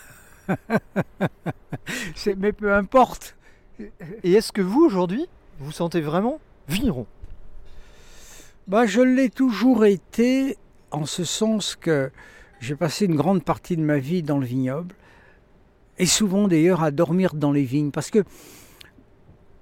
[2.37, 3.35] Mais peu importe.
[4.23, 5.27] Et est-ce que vous, aujourd'hui,
[5.59, 7.05] vous sentez vraiment vigneron
[8.67, 10.57] Bah, je l'ai toujours été,
[10.91, 12.11] en ce sens que
[12.59, 14.95] j'ai passé une grande partie de ma vie dans le vignoble,
[15.99, 18.23] et souvent d'ailleurs à dormir dans les vignes, parce que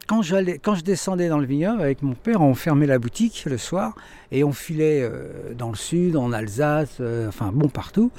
[0.08, 0.22] quand,
[0.62, 3.96] quand je descendais dans le vignoble avec mon père, on fermait la boutique le soir,
[4.32, 8.12] et on filait euh, dans le sud, en Alsace, euh, enfin bon partout.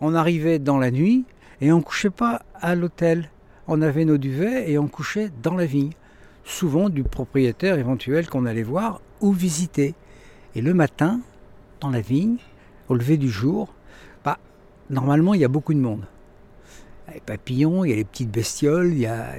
[0.00, 1.24] On arrivait dans la nuit,
[1.60, 3.28] et on couchait pas à l'hôtel.
[3.66, 5.92] On avait nos duvets, et on couchait dans la vigne,
[6.44, 9.94] souvent du propriétaire éventuel qu'on allait voir ou visiter.
[10.54, 11.20] Et le matin,
[11.80, 12.36] dans la vigne,
[12.88, 13.74] au lever du jour,
[14.24, 14.38] bah,
[14.90, 16.04] normalement, il y a beaucoup de monde.
[17.06, 19.34] Il y a les papillons, il y a les petites bestioles, il y a,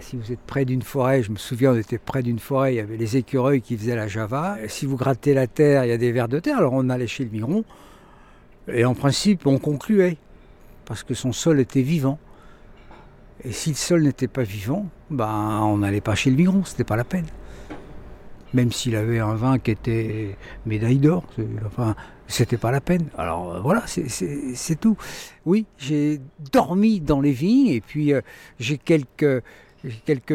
[0.00, 2.76] si vous êtes près d'une forêt, je me souviens, on était près d'une forêt, il
[2.76, 4.56] y avait les écureuils qui faisaient la java.
[4.68, 6.58] Si vous grattez la terre, il y a des vers de terre.
[6.58, 7.64] Alors on allait chez le vigneron,
[8.68, 10.16] et en principe, on concluait,
[10.84, 12.18] parce que son sol était vivant.
[13.42, 16.84] Et si le sol n'était pas vivant, ben, on n'allait pas chez le vigneron, c'était
[16.84, 17.26] pas la peine
[18.54, 21.24] même s'il avait un vin qui était médaille d'or,
[21.66, 21.94] enfin,
[22.28, 23.08] c'était pas la peine.
[23.18, 24.96] Alors euh, voilà, c'est- tout.
[25.44, 26.20] Oui, j'ai
[26.52, 28.20] dormi dans les vignes et puis euh,
[28.58, 29.42] j'ai quelques,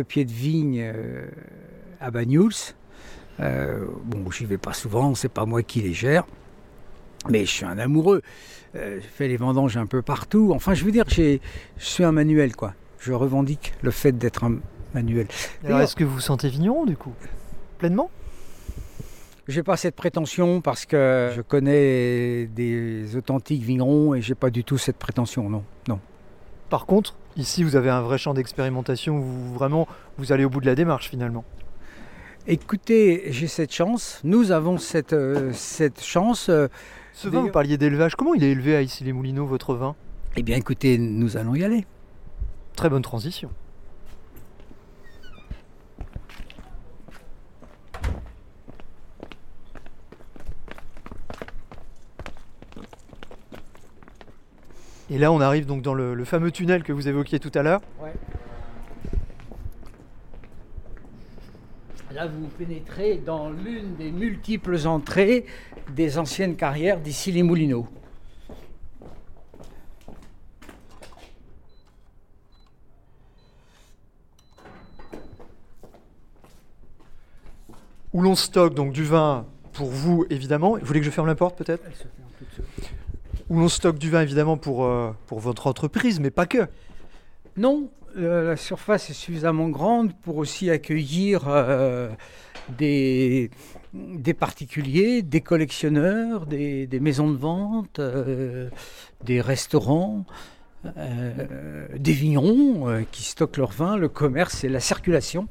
[0.07, 1.27] pieds de vigne euh,
[1.99, 2.75] à Banyuls.
[3.39, 6.25] Euh, bon, j'y vais pas souvent, c'est pas moi qui les gère,
[7.29, 8.21] mais je suis un amoureux.
[8.75, 10.51] Je fais les vendanges un peu partout.
[10.53, 11.39] Enfin, je veux dire, je
[11.79, 12.75] suis un manuel, quoi.
[12.99, 14.57] Je revendique le fait d'être un
[14.93, 15.27] manuel.
[15.65, 17.13] Alors est-ce que vous vous sentez vigneron du coup?
[17.77, 18.09] Pleinement?
[19.47, 24.63] J'ai pas cette prétention parce que je connais des authentiques vignerons et j'ai pas du
[24.63, 25.99] tout cette prétention, non, non.
[26.69, 29.87] Par contre, ici vous avez un vrai champ d'expérimentation où vous, vraiment
[30.19, 31.45] vous allez au bout de la démarche finalement.
[32.47, 36.49] Écoutez, j'ai cette chance, nous avons cette, euh, cette chance.
[36.49, 36.67] euh,
[37.13, 39.95] Ce vin, vous parliez d'élevage, comment il est élevé à Issy-les-Moulineaux votre vin?
[40.35, 41.85] Eh bien, écoutez, nous allons y aller.
[42.79, 43.49] Très bonne transition.
[55.09, 57.81] Et là, on arrive donc dans le, fameux tunnel que vous évoquiez tout à l'heure.
[62.13, 65.45] Là, vous pénétrez dans l'une des multiples entrées
[65.93, 67.89] des anciennes carrières d'ici les Moulineaux.
[78.13, 80.77] Où l'on stocke donc du vin pour vous évidemment.
[80.77, 81.83] Vous voulez que je ferme la porte peut-être
[83.49, 86.67] Où l'on stocke du vin évidemment pour, euh, pour votre entreprise, mais pas que.
[87.57, 92.09] Non, euh, la surface est suffisamment grande pour aussi accueillir euh,
[92.77, 93.51] des,
[93.93, 98.01] des particuliers, des collectionneurs, des, des maisons de vente,
[99.23, 100.25] des restaurants,
[100.85, 105.47] des vignerons qui stockent leur vin, le commerce et la circulation.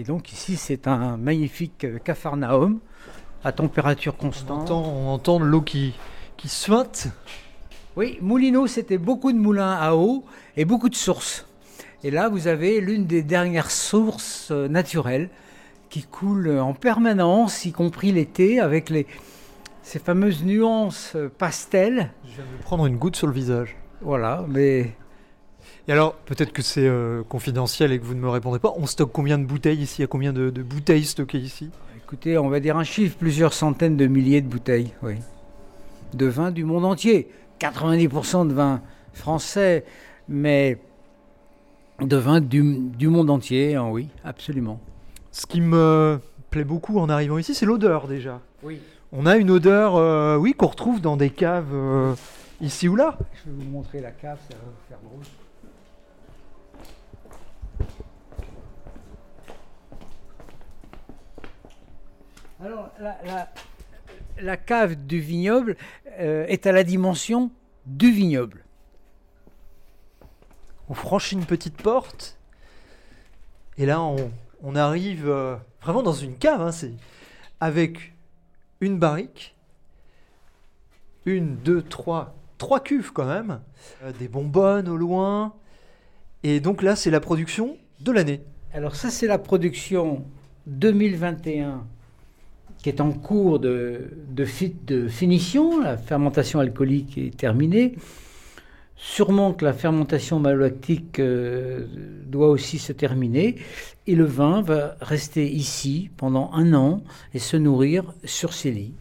[0.00, 2.78] Et donc ici, c'est un magnifique euh, capharnaüm
[3.44, 4.70] à température On constante.
[4.70, 5.92] entend, on entend l'eau qui,
[6.38, 7.08] qui suinte.
[7.96, 10.24] Oui, Moulineau, c'était beaucoup de moulins à eau
[10.56, 11.46] et beaucoup de sources.
[12.02, 15.28] Et là, vous avez l'une des dernières sources euh, naturelles
[15.90, 19.06] qui coule en permanence, y compris l'été, avec les,
[19.82, 22.10] ces fameuses nuances euh, pastel.
[22.24, 23.76] Je viens de prendre une goutte sur le visage.
[24.00, 24.92] Voilà, mais
[25.90, 28.72] Et alors, peut-être que c'est euh, confidentiel et que vous ne me répondrez pas.
[28.76, 29.96] On stocke combien de bouteilles ici?
[29.98, 31.68] Il y a combien de, de bouteilles stockées ici?
[31.96, 35.16] Écoutez, on va dire un chiffre, plusieurs centaines de milliers de bouteilles, oui.
[36.14, 37.28] De vin du monde entier.
[37.58, 38.82] 90% de vin
[39.14, 39.84] français,
[40.28, 40.78] mais
[42.00, 44.78] de vin du, du monde entier, hein, oui, absolument.
[45.32, 48.40] Ce qui me plaît beaucoup en arrivant ici, c'est l'odeur déjà.
[48.62, 48.78] Oui.
[49.10, 52.14] On a une odeur, euh, oui, qu'on retrouve dans des caves euh,
[52.60, 53.18] ici ou là.
[53.44, 55.24] Je vais vous montrer la cave, ça va vous faire drôle.
[62.62, 63.48] Alors, la, la-
[64.40, 65.76] la cave du vignoble
[66.18, 67.50] euh, est à la dimension
[67.86, 68.64] du vignoble.
[70.88, 72.38] On franchit une petite porte
[73.76, 74.30] Et là, on,
[74.62, 76.92] on arrive euh, vraiment dans une cave, hein, c'est
[77.60, 78.14] avec
[78.80, 79.54] une barrique,
[81.26, 83.60] une, deux, trois, trois cuves quand même,
[84.02, 85.54] euh, des bonbonnes au loin.
[86.42, 88.42] Et donc là, c'est la production de l'année.
[88.72, 90.24] Alors ça, c'est la production
[90.66, 91.86] 2021
[92.82, 95.80] qui est en cours de, de, fi- de finition.
[95.80, 97.94] La fermentation alcoolique est terminée.
[98.96, 101.86] Sûrement que la fermentation malolactique euh,
[102.26, 103.56] doit aussi se terminer.
[104.06, 107.02] Et le vin va rester ici pendant un an
[107.32, 108.94] et se nourrir sur ces lits.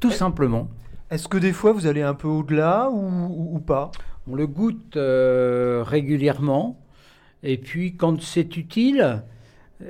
[0.00, 0.68] Tout simplement.
[1.10, 3.90] Est-ce que des fois, vous allez un peu au-delà ou, ou- ou pas?
[4.30, 6.78] On le goûte euh, régulièrement.
[7.42, 9.22] Et puis, quand c'est utile,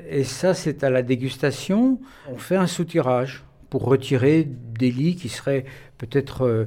[0.09, 4.47] et ça, c'est à la dégustation, on fait un soutirage pour retirer
[4.79, 5.65] des lits qui seraient
[5.99, 6.67] peut-être euh,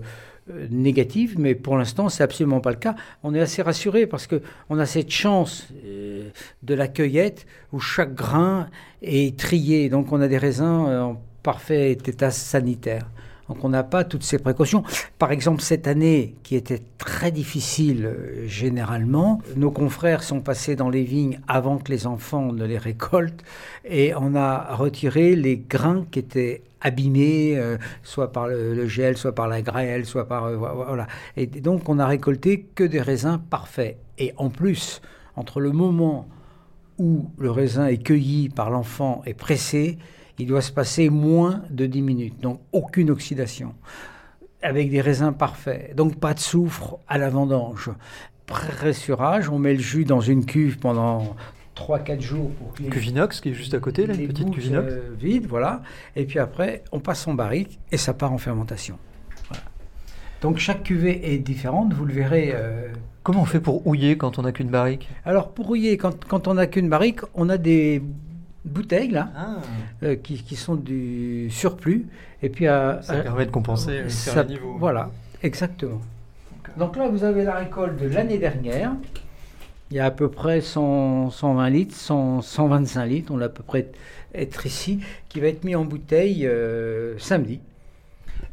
[0.69, 2.95] négatifs, mais pour l'instant, c'est absolument pas le cas.
[3.24, 6.30] On est assez rassuré parce que on a cette chance euh,
[6.63, 8.69] de la cueillette où chaque grain
[9.01, 9.89] est trié.
[9.89, 13.07] Donc, on a des raisins en parfait état sanitaire.
[13.52, 14.84] Donc on n'a pas toutes ces précautions.
[15.20, 20.89] Par exemple, cette année, qui était très difficile euh, généralement, nos confrères sont passés dans
[20.89, 23.43] les vignes avant que les enfants ne les récoltent
[23.84, 29.36] et on a retiré les grains qui étaient abîmés, euh, soit par le, gel, soit
[29.36, 30.45] par la grêle, soit par...
[30.45, 31.08] euh, vo- voilà.
[31.36, 33.97] Et donc on a récolté que des raisins parfaits.
[34.18, 35.02] Et en plus,
[35.36, 36.26] entre le moment
[36.97, 39.97] où le raisin est cueilli par l'enfant et pressé,
[40.42, 43.74] il doit se passer moins de 10 minutes, donc aucune oxydation,
[44.62, 47.89] avec des raisins parfaits, donc pas de soufre à la vendange.
[48.46, 51.36] Pressurage, on met le jus dans une cuve pendant
[51.76, 54.86] 3-4 jours pour que les- Cuvinox qui est juste à côté, là, une petite Cuvinox.
[54.88, 55.82] euh, vides, voilà.
[56.16, 58.98] Et puis après, on passe en barrique et ça part en fermentation.
[59.48, 59.64] Voilà.
[60.42, 62.52] Donc chaque cuvée est différente, vous le verrez.
[62.54, 62.89] euh,
[63.24, 65.08] Comment on fait pour houiller quand on n'a qu'une barrique?
[65.26, 68.02] Alors pour rouiller, quand, quand on n'a qu'une barrique, on a des
[68.66, 69.30] bouteilles là,
[70.03, 72.07] euh, qui, qui sont du surplus.
[72.43, 74.76] Et puis à, Ça à- permet de compenser ça- niveau.
[74.78, 75.09] Voilà,
[75.43, 76.01] exactement.
[76.78, 78.93] Donc là, vous avez la récolte de l'année dernière.
[79.89, 83.49] Il y a à peu près 100, 120 litres, 100, 125 litres, on va à
[83.49, 83.88] peu près
[84.34, 87.59] être ici, qui va être mis en bouteille euh, samedi.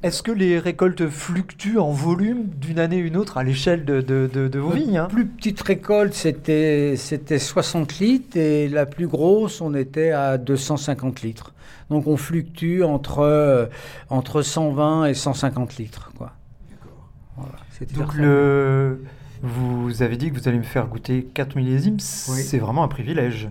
[0.03, 4.01] Est-ce que les récoltes fluctuent en volume d'une année à une autre à l'échelle de,
[4.01, 5.03] de- de- de vos vignes hein?
[5.03, 10.38] La plus petite récolte, c'était c'était 60 litres, et la plus grosse, on était à
[10.38, 11.53] 250 litres.
[11.90, 13.66] Donc on fluctue entre, euh,
[14.09, 16.12] entre 120 et 150 litres.
[16.16, 16.32] Quoi.
[17.36, 17.57] Voilà,
[17.94, 19.03] Donc le...
[19.42, 23.49] vous avez dit que vous allez me faire goûter 4 millésimes, c'est vraiment un privilège.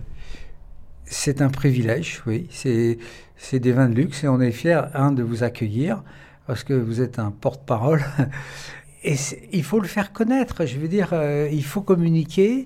[1.03, 2.47] C'est un privilège, oui.
[2.51, 2.99] C'est
[3.35, 6.03] c'est des vins de luxe et on est fiers, un, de vous accueillir
[6.47, 8.03] parce que vous êtes un porte-parole.
[9.03, 9.15] Et
[9.51, 10.65] il faut le faire connaître.
[10.65, 12.65] Je veux dire, euh, il faut communiquer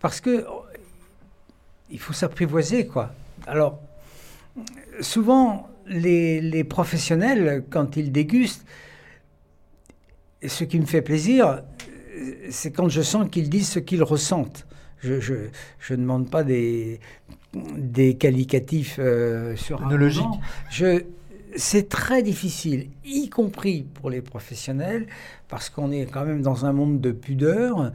[0.00, 0.64] parce que oh,
[1.90, 3.12] il faut s'apprivoiser, quoi.
[3.46, 3.80] Alors,
[5.00, 8.64] souvent, les, les professionnels, quand ils dégustent,
[10.46, 11.62] ce qui me fait plaisir,
[12.50, 14.66] c'est quand je sens qu'ils disent ce qu'ils ressentent.
[15.00, 15.34] Je, je,
[15.78, 17.00] je ne demande pas des,
[17.54, 19.98] des qualificatifs euh, sur un.
[20.70, 21.04] Je,
[21.56, 25.06] c'est très difficile, y compris pour les professionnels,
[25.48, 27.92] parce qu'on est quand même dans un monde de pudeur,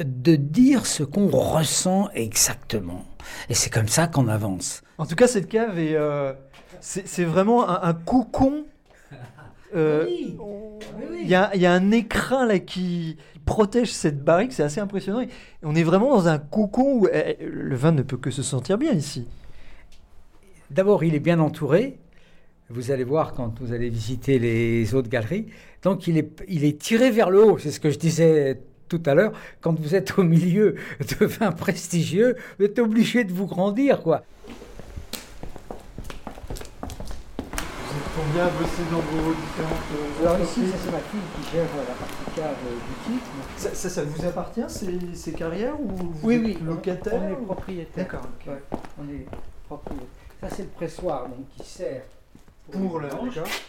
[0.00, 3.04] de dire ce qu'on ressent exactement.
[3.48, 4.82] Et c'est comme ça qu'on avance.
[4.98, 6.32] En tout cas, cette cave est, euh,
[6.80, 8.64] c'est vraiment un, un cocon.
[9.74, 10.36] Euh, Oui.
[10.40, 11.18] on- Oui, oui.
[11.22, 13.16] Il y, a, il y a un écrin là qui
[13.46, 15.20] protège cette barrique, c'est assez impressionnant.
[15.20, 15.28] Et
[15.62, 18.76] on est vraiment dans un cocon où eh, le vin ne peut que se sentir
[18.76, 19.26] bien ici.
[20.70, 21.98] D'abord, il est bien entouré.
[22.70, 25.46] Vous allez voir quand vous allez visiter les autres galeries.
[25.82, 27.58] Donc, il est, il est tiré vers le haut.
[27.58, 29.32] C'est ce que je disais tout à l'heure.
[29.60, 30.76] Quand vous êtes au milieu
[31.20, 34.22] de vins prestigieux, vous êtes obligé de vous grandir, quoi.
[36.88, 41.66] Vous êtes combien bossé dans vos différentes Alors ici, ça, c'est ma fille qui gère
[41.76, 42.56] la partie cave
[43.06, 43.24] boutique.
[43.56, 47.32] ça, ça, ça vous appartient ces, ces carrières ou vous Oui, êtes oui, locataire on
[47.32, 48.04] est propriétaire.
[48.04, 48.28] D'accord.
[48.46, 48.62] Ouais,
[48.98, 49.26] on est
[49.66, 50.06] propriétaire.
[50.40, 52.02] Ça, c'est le pressoir donc, qui sert
[52.72, 53.08] Pour le-.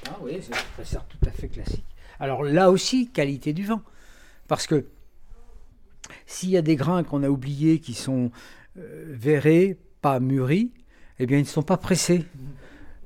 [0.08, 1.86] Ah oui, c'est un pressoir tout à fait classique.
[2.20, 3.82] Alors là aussi, qualité du vin.
[4.47, 4.86] Parce que
[6.26, 8.32] s'il y a des grains qu'on a oubliés qui sont
[8.78, 10.72] euh, verrés, pas mûris,
[11.20, 12.26] eh bien, ils ne sont pas pressés.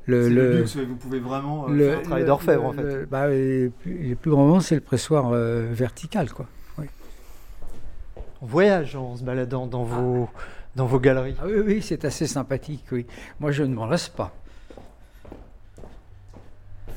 [0.06, 2.66] Le, C'est le- le luxe, ouais, vous pouvez vraiment euh, le- faire un travail d'orfèvre
[2.66, 2.82] en fait.
[2.84, 6.48] le- bah, les, plus, les plus grands vents, c'est le pressoir euh, vertical, quoi.
[8.40, 10.30] On voyage en se baladant dans vos,
[10.76, 11.36] dans vos galeries.
[11.42, 13.08] Ah oui, oui, c'est assez sympathique, oui.
[13.40, 14.32] Moi, je ne m'en lasse pas.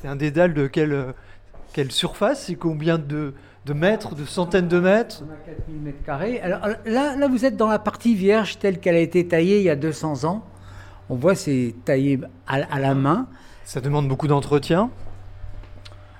[0.01, 1.11] C'est un dédale de quelle, euh,
[1.73, 3.33] quelle surface et combien de,
[3.65, 5.23] de mètres, de centaines de mètres?
[5.27, 6.41] On a 4000 mètres carrés.
[6.41, 9.63] Alors là, là, vous êtes dans la partie vierge telle qu'elle a été taillée il
[9.63, 10.43] y a 200 ans.
[11.09, 13.27] On voit c'est taillé à, à la main.
[13.63, 14.89] Ça demande beaucoup d'entretien.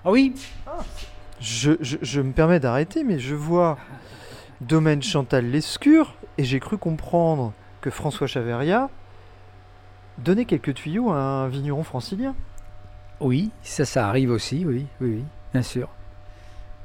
[0.05, 0.33] Ah oui,
[1.39, 3.77] Je, je- je me permets d'arrêter, mais je vois
[4.61, 8.89] domaine Chantal Lescure et j'ai cru comprendre que François Chaveria
[10.19, 12.35] donnait quelques tuyaux à un vigneron francilien.
[13.21, 15.89] Oui, ça, ça arrive aussi, oui, oui, bien sûr.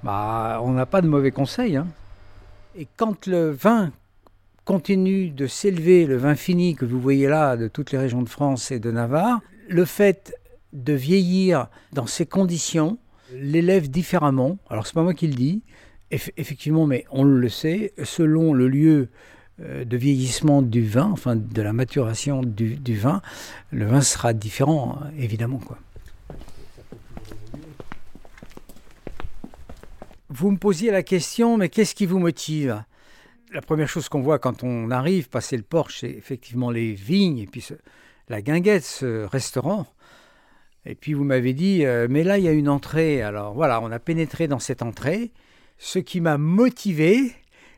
[0.03, 1.77] Bah, on n'a pas de mauvais conseils.
[1.77, 1.87] hein.
[2.79, 3.91] Et quand le vin
[4.65, 8.29] continue de s'élever, le vin fini que vous voyez là de toutes les régions de
[8.29, 10.35] France et de Navarre, le fait
[10.73, 12.99] de vieillir dans ces conditions
[13.33, 14.59] l'élève différemment.
[14.69, 15.63] Alors c'est pas moi qui le dis,
[16.13, 19.09] eff- effectivement, mais on le sait, selon le lieu
[19.63, 23.23] euh, de vieillissement du vin, enfin de la maturation du, du vin,
[23.71, 25.59] le vin sera différent, hein, évidemment.
[25.59, 25.79] Quoi.
[30.39, 32.85] Vous me posiez la question, mais qu'est-ce qui vous motive?
[33.55, 37.39] La première chose qu'on voit quand on arrive, passer le porche, c'est effectivement les vignes
[37.39, 37.73] et puis ce-
[38.29, 39.87] la guinguette, ce restaurant.
[40.85, 43.23] Et puis vous m'avez dit, euh, mais là il y a une entrée.
[43.23, 45.33] Alors voilà, on a pénétré dans cette entrée.
[45.79, 47.33] Ce qui m'a motivé,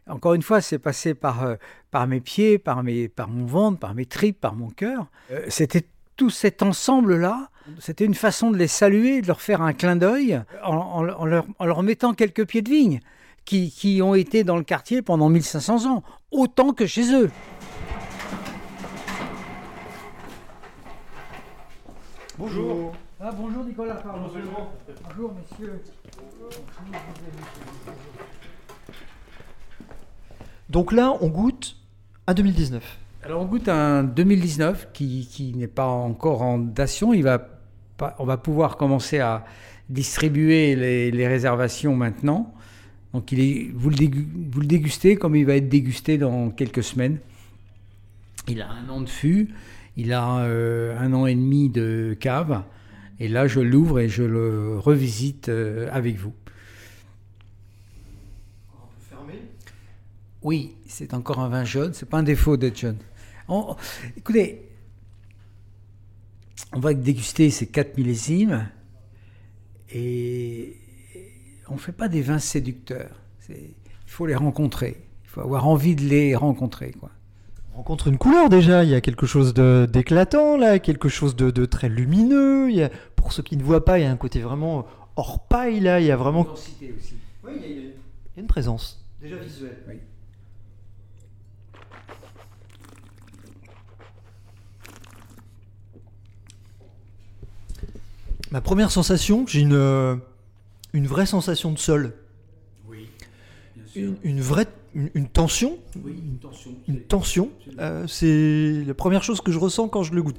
[0.09, 1.55] encore une fois, c'est passé par, euh,
[2.09, 5.07] mes pieds, par mon ventre, par mes tripes, par mon cœur.
[5.31, 5.85] Euh, C'était
[6.17, 7.51] tout cet ensemble-là.
[7.81, 11.25] C'était une façon de les saluer, de leur faire un clin d'œil en, en- en
[11.27, 13.01] leur, en leur mettant quelques pieds de vigne
[13.45, 17.31] qui, qui ont été dans le quartier pendant 1500 ans, autant que chez eux.
[22.39, 22.95] Bonjour.
[23.21, 24.29] Ah, bonjour Nicolas, pardon.
[25.09, 25.83] Bonjour messieurs.
[30.71, 31.77] Donc là, on goûte
[32.27, 32.99] à 2019.
[33.25, 37.13] Alors on goûte un 2019 qui, qui n'est pas encore en dation.
[37.13, 37.39] Il va
[38.19, 39.45] on va pouvoir commencer à
[39.89, 42.55] distribuer les, les réservations maintenant.
[43.13, 46.51] Donc il est, vous, le dégu- vous le dégustez comme il va être dégusté dans
[46.51, 47.19] quelques semaines.
[48.47, 49.49] Il a un an de fût,
[49.97, 52.63] il a euh, un an et demi de cave.
[53.21, 56.33] Et là, je l'ouvre et je le revisite euh, avec vous.
[60.43, 61.93] Oui, c'est encore un vin jaune.
[61.95, 62.99] C'est pas un défaut d'être jaune.
[63.49, 63.75] On-
[64.17, 64.69] écoutez,
[66.75, 68.69] on va déguster ces quatre millésimes
[69.93, 70.77] et
[71.69, 73.11] on ne fait pas des vins séducteurs.
[73.49, 73.57] Il
[74.07, 75.03] faut les rencontrer.
[75.25, 76.93] Il faut avoir envie de les rencontrer.
[76.93, 77.11] Quoi.
[77.75, 81.37] On rencontre une couleur déjà, il y a quelque chose de- d'éclatant là, quelque chose
[81.37, 82.71] de, de très lumineux.
[82.71, 84.87] Il y a- pour ceux qui ne voient pas, il y a un côté vraiment
[85.17, 87.15] hors paille là, il y a vraiment Densité aussi.
[87.45, 87.87] Oui, il y, a- il y
[88.39, 89.05] a une présence.
[89.23, 89.77] Déjà visuel.
[89.89, 89.95] Oui.
[98.51, 100.17] Ma première sensation, j'ai une, euh,
[100.93, 102.15] une vraie sensation de sol.
[102.89, 103.09] Oui.
[103.95, 105.79] Une, une vraie une, une tension.
[106.03, 106.71] Oui, une tension.
[106.89, 107.51] Une tension.
[107.79, 110.37] Euh, c'est la première chose que je ressens quand je le goûte.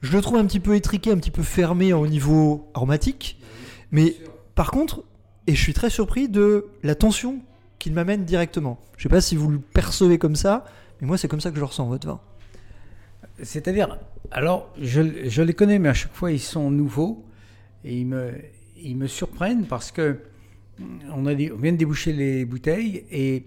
[0.00, 3.38] Je le trouve un petit peu étriqué, un petit peu fermé au niveau aromatique.
[3.92, 4.16] Mais
[4.54, 5.04] par contre,
[5.46, 7.40] et je suis très surpris de la tension
[7.78, 8.78] qu'il m'amène directement.
[8.96, 10.64] Je sais pas si vous le percevez comme ça,
[11.00, 12.20] mais moi c'est comme ça que je ressens votre vin.
[13.42, 13.98] C'est-à-dire,
[14.30, 17.24] alors, je, je les connais, mais à chaque fois, ils sont nouveaux
[17.84, 18.32] et ils me,
[18.76, 20.18] ils me surprennent parce que
[21.12, 23.44] on, a on vient de déboucher les bouteilles et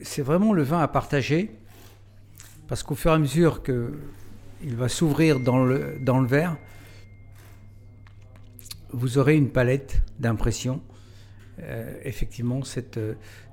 [0.00, 1.50] c'est vraiment le vin à partager
[2.68, 3.92] parce qu'au fur et à mesure que
[4.62, 6.56] il va s'ouvrir dans le, dans le verre,
[8.92, 10.82] vous aurez une palette d'impressions.
[11.62, 13.00] Euh, effectivement, cette,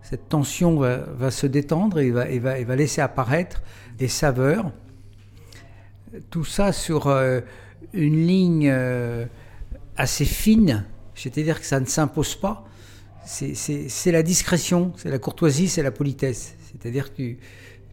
[0.02, 3.62] cette tension va, va se détendre et va, et va, va laisser apparaître
[3.98, 4.72] des saveurs.
[6.30, 7.42] Tout ça sur euh,
[7.94, 9.26] une ligne euh,
[9.98, 10.86] assez fine,
[11.16, 12.64] c'est-à-dire que ça ne s'impose pas.
[13.26, 16.56] C'est- la discrétion, c'est la courtoisie, c'est la politesse.
[16.72, 17.36] C'est-à-dire que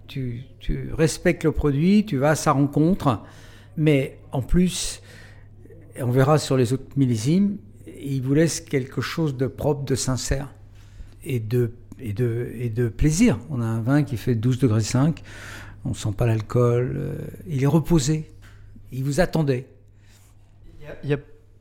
[0.06, 0.44] tu,
[0.92, 3.20] respectes le produit, tu vas à sa rencontre,
[3.76, 5.02] mais en plus,
[5.98, 7.56] on verra sur les autres millésimes,
[8.00, 10.52] il vous laisse quelque chose de propre, de sincère
[11.24, 11.72] et de,
[12.96, 13.38] plaisir.
[13.50, 15.22] On a un vin qui fait 12 degrés 5,
[15.84, 17.14] on ne sent pas l'alcool, euh,
[17.48, 18.30] il est reposé,
[18.92, 19.66] il vous attendait.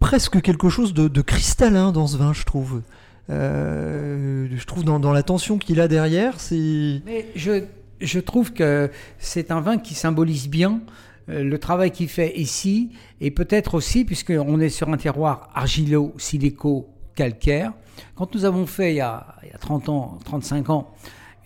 [0.04, 2.82] Presque quelque chose de, cristallin dans ce vin, je trouve.
[3.30, 7.02] Euh, je trouve dans, la tension qu'il a derrière, c'est.
[7.06, 7.64] Mais je,
[8.02, 10.82] je trouve que c'est un vin qui symbolise bien
[11.30, 12.92] euh, le travail qu'il fait ici,
[13.22, 17.72] et peut-être aussi, puisqu'on est sur un terroir argilo-silico-calcaire,
[18.16, 20.94] quand nous avons fait il y, a, il y a 30 ans, 35 ans,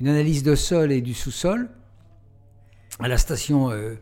[0.01, 1.69] une analyse de sol et du sous-sol,
[2.99, 3.99] à la station euh,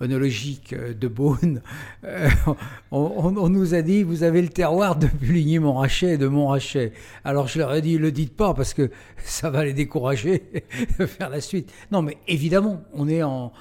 [0.00, 1.62] onologique euh, de Beaune,
[2.04, 2.28] euh,
[2.90, 6.92] on, nous a dit vous avez le terroir de Puligny-Montrachet et de Montrachet.
[7.24, 8.90] Alors je leur ai dit le dites pas parce que
[9.24, 10.44] ça va les décourager
[10.98, 11.72] de faire la suite.
[11.90, 13.52] Non, mais évidemment, on est en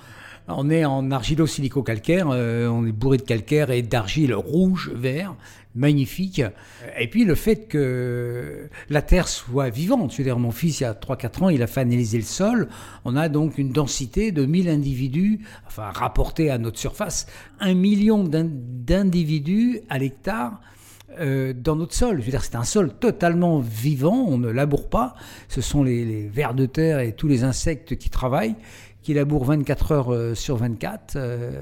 [0.48, 5.36] on est en argilo-silico-calcaire, euh, on est bourré de calcaire et d'argile rouge, vert,
[5.76, 6.42] magnifique.
[7.00, 10.84] Et puis le fait que la terre soit vivante, je veux dire, mon fils, il
[10.84, 12.70] y a 3-4 ans, il a fait analyser le sol,
[13.04, 17.28] on a donc une densité de 1000 individus, enfin rapporté à notre surface,
[17.60, 20.62] un million d'in- d'individus à l'hectare
[21.20, 22.22] euh, dans notre sol.
[22.42, 25.16] C'est un sol totalement vivant, on ne laboure pas.
[25.48, 28.56] Ce sont les vers de terre et tous les insectes qui travaillent,
[29.06, 31.14] qui labourent 24 heures euh, sur 24.
[31.16, 31.62] Euh,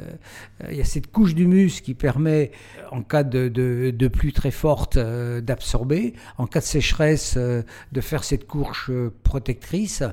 [0.71, 2.51] Il y a cette couche d'humus qui permet,
[2.89, 8.23] en cas de, pluie très forte, euh, d'absorber, en cas de sécheresse, euh, de faire
[8.23, 10.03] cette couche euh, protectrice.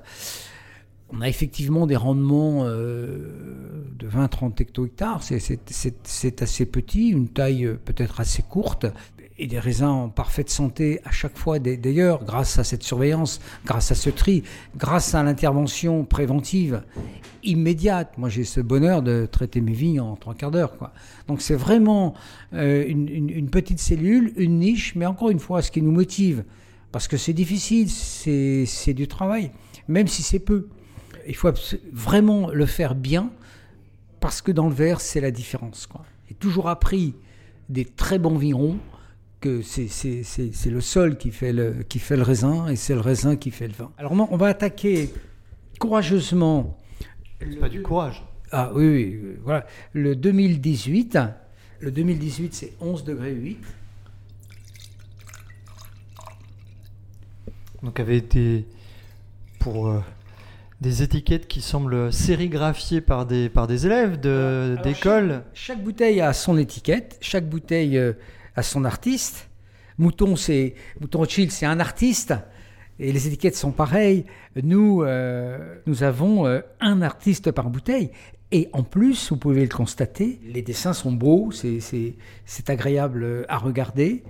[1.12, 5.22] On a effectivement des rendements euh, de 20-30 hecto-hectares.
[5.22, 8.86] C'est- assez petit, une taille euh, peut-être assez courte,
[9.40, 11.58] et des raisins en parfaite santé à chaque fois.
[11.58, 14.42] D'a- D'ailleurs, grâce à cette surveillance, grâce à ce tri,
[14.76, 16.82] grâce à l'intervention préventive
[17.42, 18.16] immédiate.
[18.18, 20.72] Moi, j'ai ce bonheur de traiter mes vignes en trois quarts d'heure.
[21.26, 22.14] Donc, c'est vraiment
[22.52, 26.44] euh, une, petite cellule, une niche, mais encore une fois, ce qui nous motive,
[26.92, 29.52] parce que c'est difficile, c'est du travail,
[29.88, 30.68] même si c'est peu.
[31.26, 31.50] Il faut
[31.92, 33.30] vraiment le faire bien,
[34.20, 35.86] parce que dans le verre, c'est la différence.
[35.86, 36.04] quoi.
[36.28, 37.14] J'ai toujours appris
[37.70, 38.76] des très bons vignerons
[39.40, 39.90] que c'est-
[40.70, 43.68] le sol qui fait le, qui fait le raisin et c'est le raisin qui fait
[43.68, 43.90] le vin.
[43.98, 45.10] Alors on va attaquer
[45.78, 46.76] courageusement.
[47.40, 48.22] C'est pas du courage.
[48.52, 49.66] Ah oui, oui, voilà.
[49.94, 51.18] Le 2018,
[51.80, 53.58] le 2018 c'est 11 degrés 8.
[57.82, 58.66] Donc avait été
[59.58, 60.00] pour euh,
[60.80, 65.42] des étiquettes qui semblent sérigraphiées par des, par des élèves de- Alors, d'école.
[65.54, 68.12] Chaque bouteille a son étiquette, chaque bouteille euh,
[68.56, 69.48] a son artiste.
[69.98, 72.34] Mouton, c'est Mouton Rothschild, c'est un artiste.
[72.98, 74.24] Et les étiquettes sont pareilles.
[74.62, 78.10] Nous, euh, nous avons euh, un artiste par bouteille.
[78.52, 82.14] Et en plus, vous pouvez le constater, les dessins sont beaux, c'est-
[82.68, 84.22] agréable à regarder.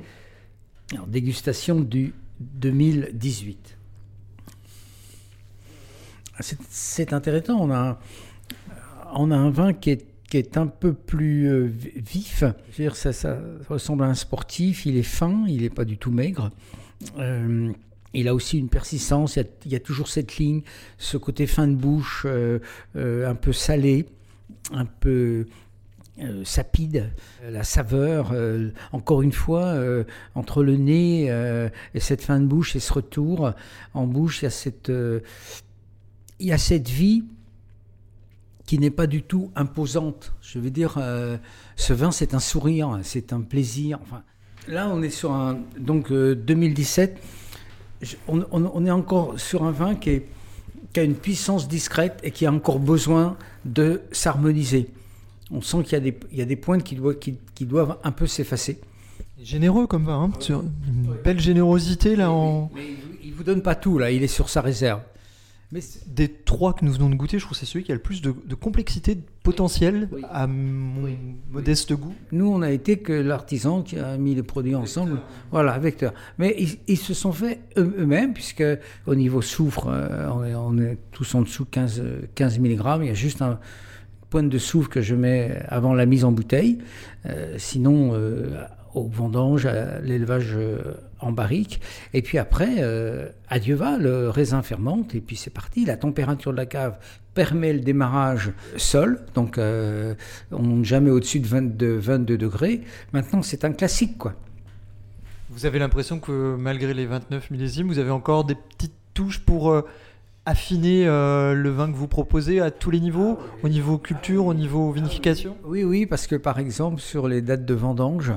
[0.92, 3.76] Alors, dégustation du 2018.
[6.40, 7.58] C'est- intéressant.
[7.60, 7.98] On a,
[9.14, 12.45] on a un vin qui est, qui est un peu plus euh, vi- vif.
[12.95, 14.87] Ça, ressemble à un sportif.
[14.87, 16.51] Il est fin, il n'est pas du tout maigre.
[17.18, 17.72] Euh,
[18.14, 19.37] il a aussi une persistance.
[19.37, 20.62] Il y a, toujours cette ligne,
[20.99, 22.61] ce côté fin de bouche, euh,
[22.95, 24.07] un peu salé,
[24.72, 25.47] un peu
[26.45, 27.11] sapide,
[27.49, 28.35] la saveur,
[28.93, 29.74] encore une fois,
[30.35, 31.28] entre le nez
[31.95, 33.53] et cette fin de bouche et ce retour
[33.95, 34.45] en bouche, il
[36.41, 37.24] y a cette vie
[38.70, 40.32] qui n'est pas du tout imposante.
[40.42, 41.36] Je veux dire, euh,
[41.74, 43.98] ce vin, c'est un sourire, c'est un plaisir.
[44.02, 44.22] Enfin,
[44.68, 45.58] là, on est sur un.
[45.76, 47.18] Donc, euh, 2017,
[48.00, 50.26] je- on, on- on est encore sur un vin qui, est-
[50.92, 54.86] qui a une puissance discrète et qui a encore besoin de s'harmoniser.
[55.50, 57.66] On sent qu'il y, a des- il y a des pointes qui doivent, qui- qui
[57.66, 58.78] doivent un peu s'effacer.
[59.42, 60.30] Généreux comme vin, hein,
[60.86, 62.70] une belle générosité là en.
[62.72, 62.82] Mais
[63.24, 65.00] il ne vous donne pas tout, là, il est sur sa réserve.
[65.72, 67.94] Mais Des trois que nous venons de goûter, je trouve que c'est celui qui a
[67.94, 70.22] le plus de, de complexité de potentiel Oui.
[70.28, 71.16] à mon Oui.
[71.50, 72.12] modeste goût.
[72.32, 75.20] Nous, on a été que l'artisan qui a mis les produits ensemble.
[75.52, 76.12] Voilà, vecteur.
[76.38, 78.64] Mais ils, ils se sont fait eux- eux-mêmes, puisque
[79.06, 82.58] au niveau soufre, euh, on, est, on est tous en dessous de 15, euh, 15
[82.58, 82.82] mg.
[83.02, 83.60] Il y a juste un
[84.28, 86.78] point de soufre que je mets avant la mise en bouteille.
[87.26, 88.64] Euh, sinon, euh,
[88.95, 91.80] au vendange, à l'élevage euh, en barrique.
[92.12, 95.84] Et puis après, euh, adieu va, le raisin fermente, et puis c'est parti.
[95.84, 96.99] La température de la cave
[97.34, 100.14] permet le démarrage seul, donc euh,
[100.51, 102.82] on monte jamais au-dessus de 22, 22 degrés.
[103.12, 104.34] Maintenant, c'est un classique, quoi.
[105.51, 109.70] Vous avez l'impression que malgré les 29 millésimes, vous avez encore des petites touches pour
[109.70, 109.82] euh,
[110.47, 114.55] affiner euh, le vin que vous proposez à tous les niveaux, au niveau culture, au
[114.55, 115.57] niveau vinification?
[115.64, 118.32] Oui, oui, parce que par exemple, sur les dates de vendange,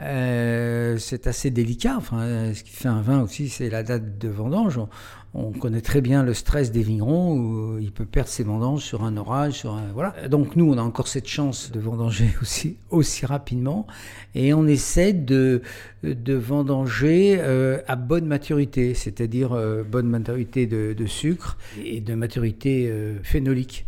[0.00, 1.96] euh, c'est assez délicat.
[1.96, 4.78] Enfin, euh, ce qui fait un vin aussi, c'est la date de vendange.
[4.78, 4.88] On,
[5.34, 9.04] on connaît très bien le stress des vignerons où il peut perdre ses vendanges sur
[9.04, 10.14] un orage, sur un voilà.
[10.28, 13.86] Donc nous, on a encore cette chance de vendanger aussi aussi rapidement,
[14.34, 15.62] et on essaie de
[16.02, 22.14] de vendanger euh, à bonne maturité, c'est-à-dire euh, bonne maturité de, de sucre et de
[22.14, 23.86] maturité euh, phénolique.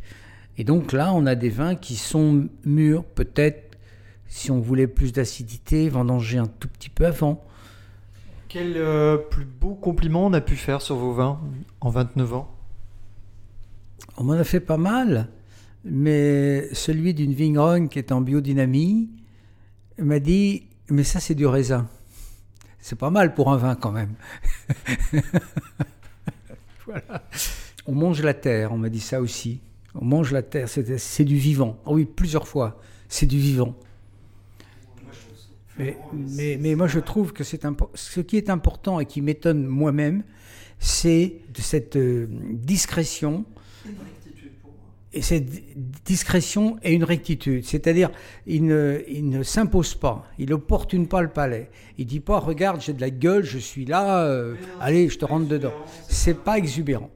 [0.58, 3.69] Et donc là, on a des vins qui sont mûrs, peut-être,
[4.30, 7.44] si on voulait plus d'acidité, vendanger un tout petit peu avant.
[8.48, 11.40] Quel euh, plus beau compliment on a pu faire sur vos vins
[11.80, 12.56] en 29 ans?
[14.16, 15.28] On m'en a fait pas mal.
[15.84, 19.10] mais celui d'une vigneronne qui est en biodynamie
[19.98, 21.88] m'a dit Mais ça, c'est du raisin.
[22.78, 24.14] C'est pas mal pour un vin quand même.
[26.86, 27.24] voilà.
[27.86, 29.60] On mange la terre, on m'a dit ça aussi.
[29.96, 31.80] On mange la terre, c'est c'est du vivant.
[31.84, 33.74] Ah oui, plusieurs fois, c'est du vivant.
[35.80, 37.62] Mais, mais, mais moi, je trouve que c'est
[37.94, 40.22] ce qui est important et qui m'étonne moi-même,
[40.78, 43.44] c'est de cette euh, discrétion.
[45.12, 45.48] Et cette
[46.04, 47.64] discrétion et une rectitude.
[47.64, 48.10] C'est-à-dire,
[48.46, 51.68] il ne, il ne s'impose pas, il opportune pas le palais.
[51.98, 55.24] Il dit pas, regarde, j'ai de la gueule, je suis là, euh, allez, je te
[55.24, 55.72] rentre dedans.
[56.08, 57.10] C'est pas exubérant.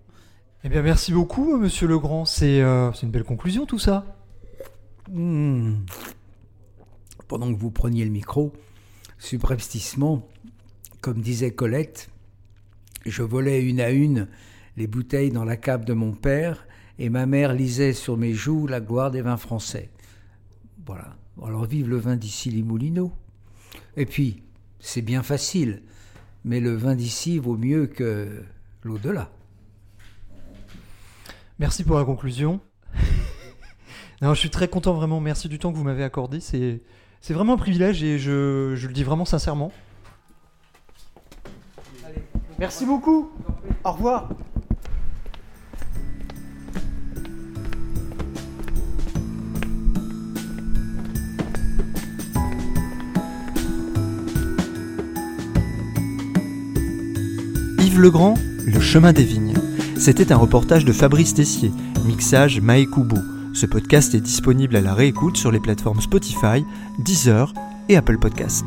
[0.64, 2.24] Eh bien, merci beaucoup, monsieur Legrand.
[2.24, 4.04] C'est euh, c'est une belle conclusion, tout ça.
[5.12, 5.74] Hmm.
[7.28, 8.52] Pendant que vous preniez le micro,
[9.18, 10.28] subrepticement,
[11.00, 12.10] comme disait Colette,
[13.06, 14.28] je volais une à une
[14.76, 16.66] les bouteilles dans la cave de mon père
[16.98, 19.90] et ma mère lisait sur mes joues la gloire des vins français.
[20.86, 21.16] Voilà.
[21.42, 23.12] Alors vive le vin d'ici les Moulineaux.
[23.96, 24.42] Et puis,
[24.78, 25.82] c'est bien facile,
[26.44, 28.42] mais le vin d'ici vaut mieux que
[28.82, 29.30] l'au-delà.
[31.58, 32.60] Merci pour la conclusion.
[34.22, 35.20] non, je suis très content, vraiment.
[35.20, 36.40] Merci du temps que vous m'avez accordé.
[36.40, 36.82] C'est
[37.26, 39.72] c'est vraiment un privilège et je, je le dis vraiment sincèrement.
[42.58, 43.30] Merci beaucoup.
[43.82, 44.28] Au revoir.
[57.78, 58.34] Yves Legrand,
[58.66, 59.54] Le chemin des vignes.
[59.96, 61.72] C'était un reportage de Fabrice Tessier,
[62.04, 63.33] mixage Maekubu.
[63.54, 66.64] Ce podcast est disponible à la réécoute sur les plateformes Spotify,
[66.98, 67.54] Deezer
[67.88, 68.66] et Apple Podcast.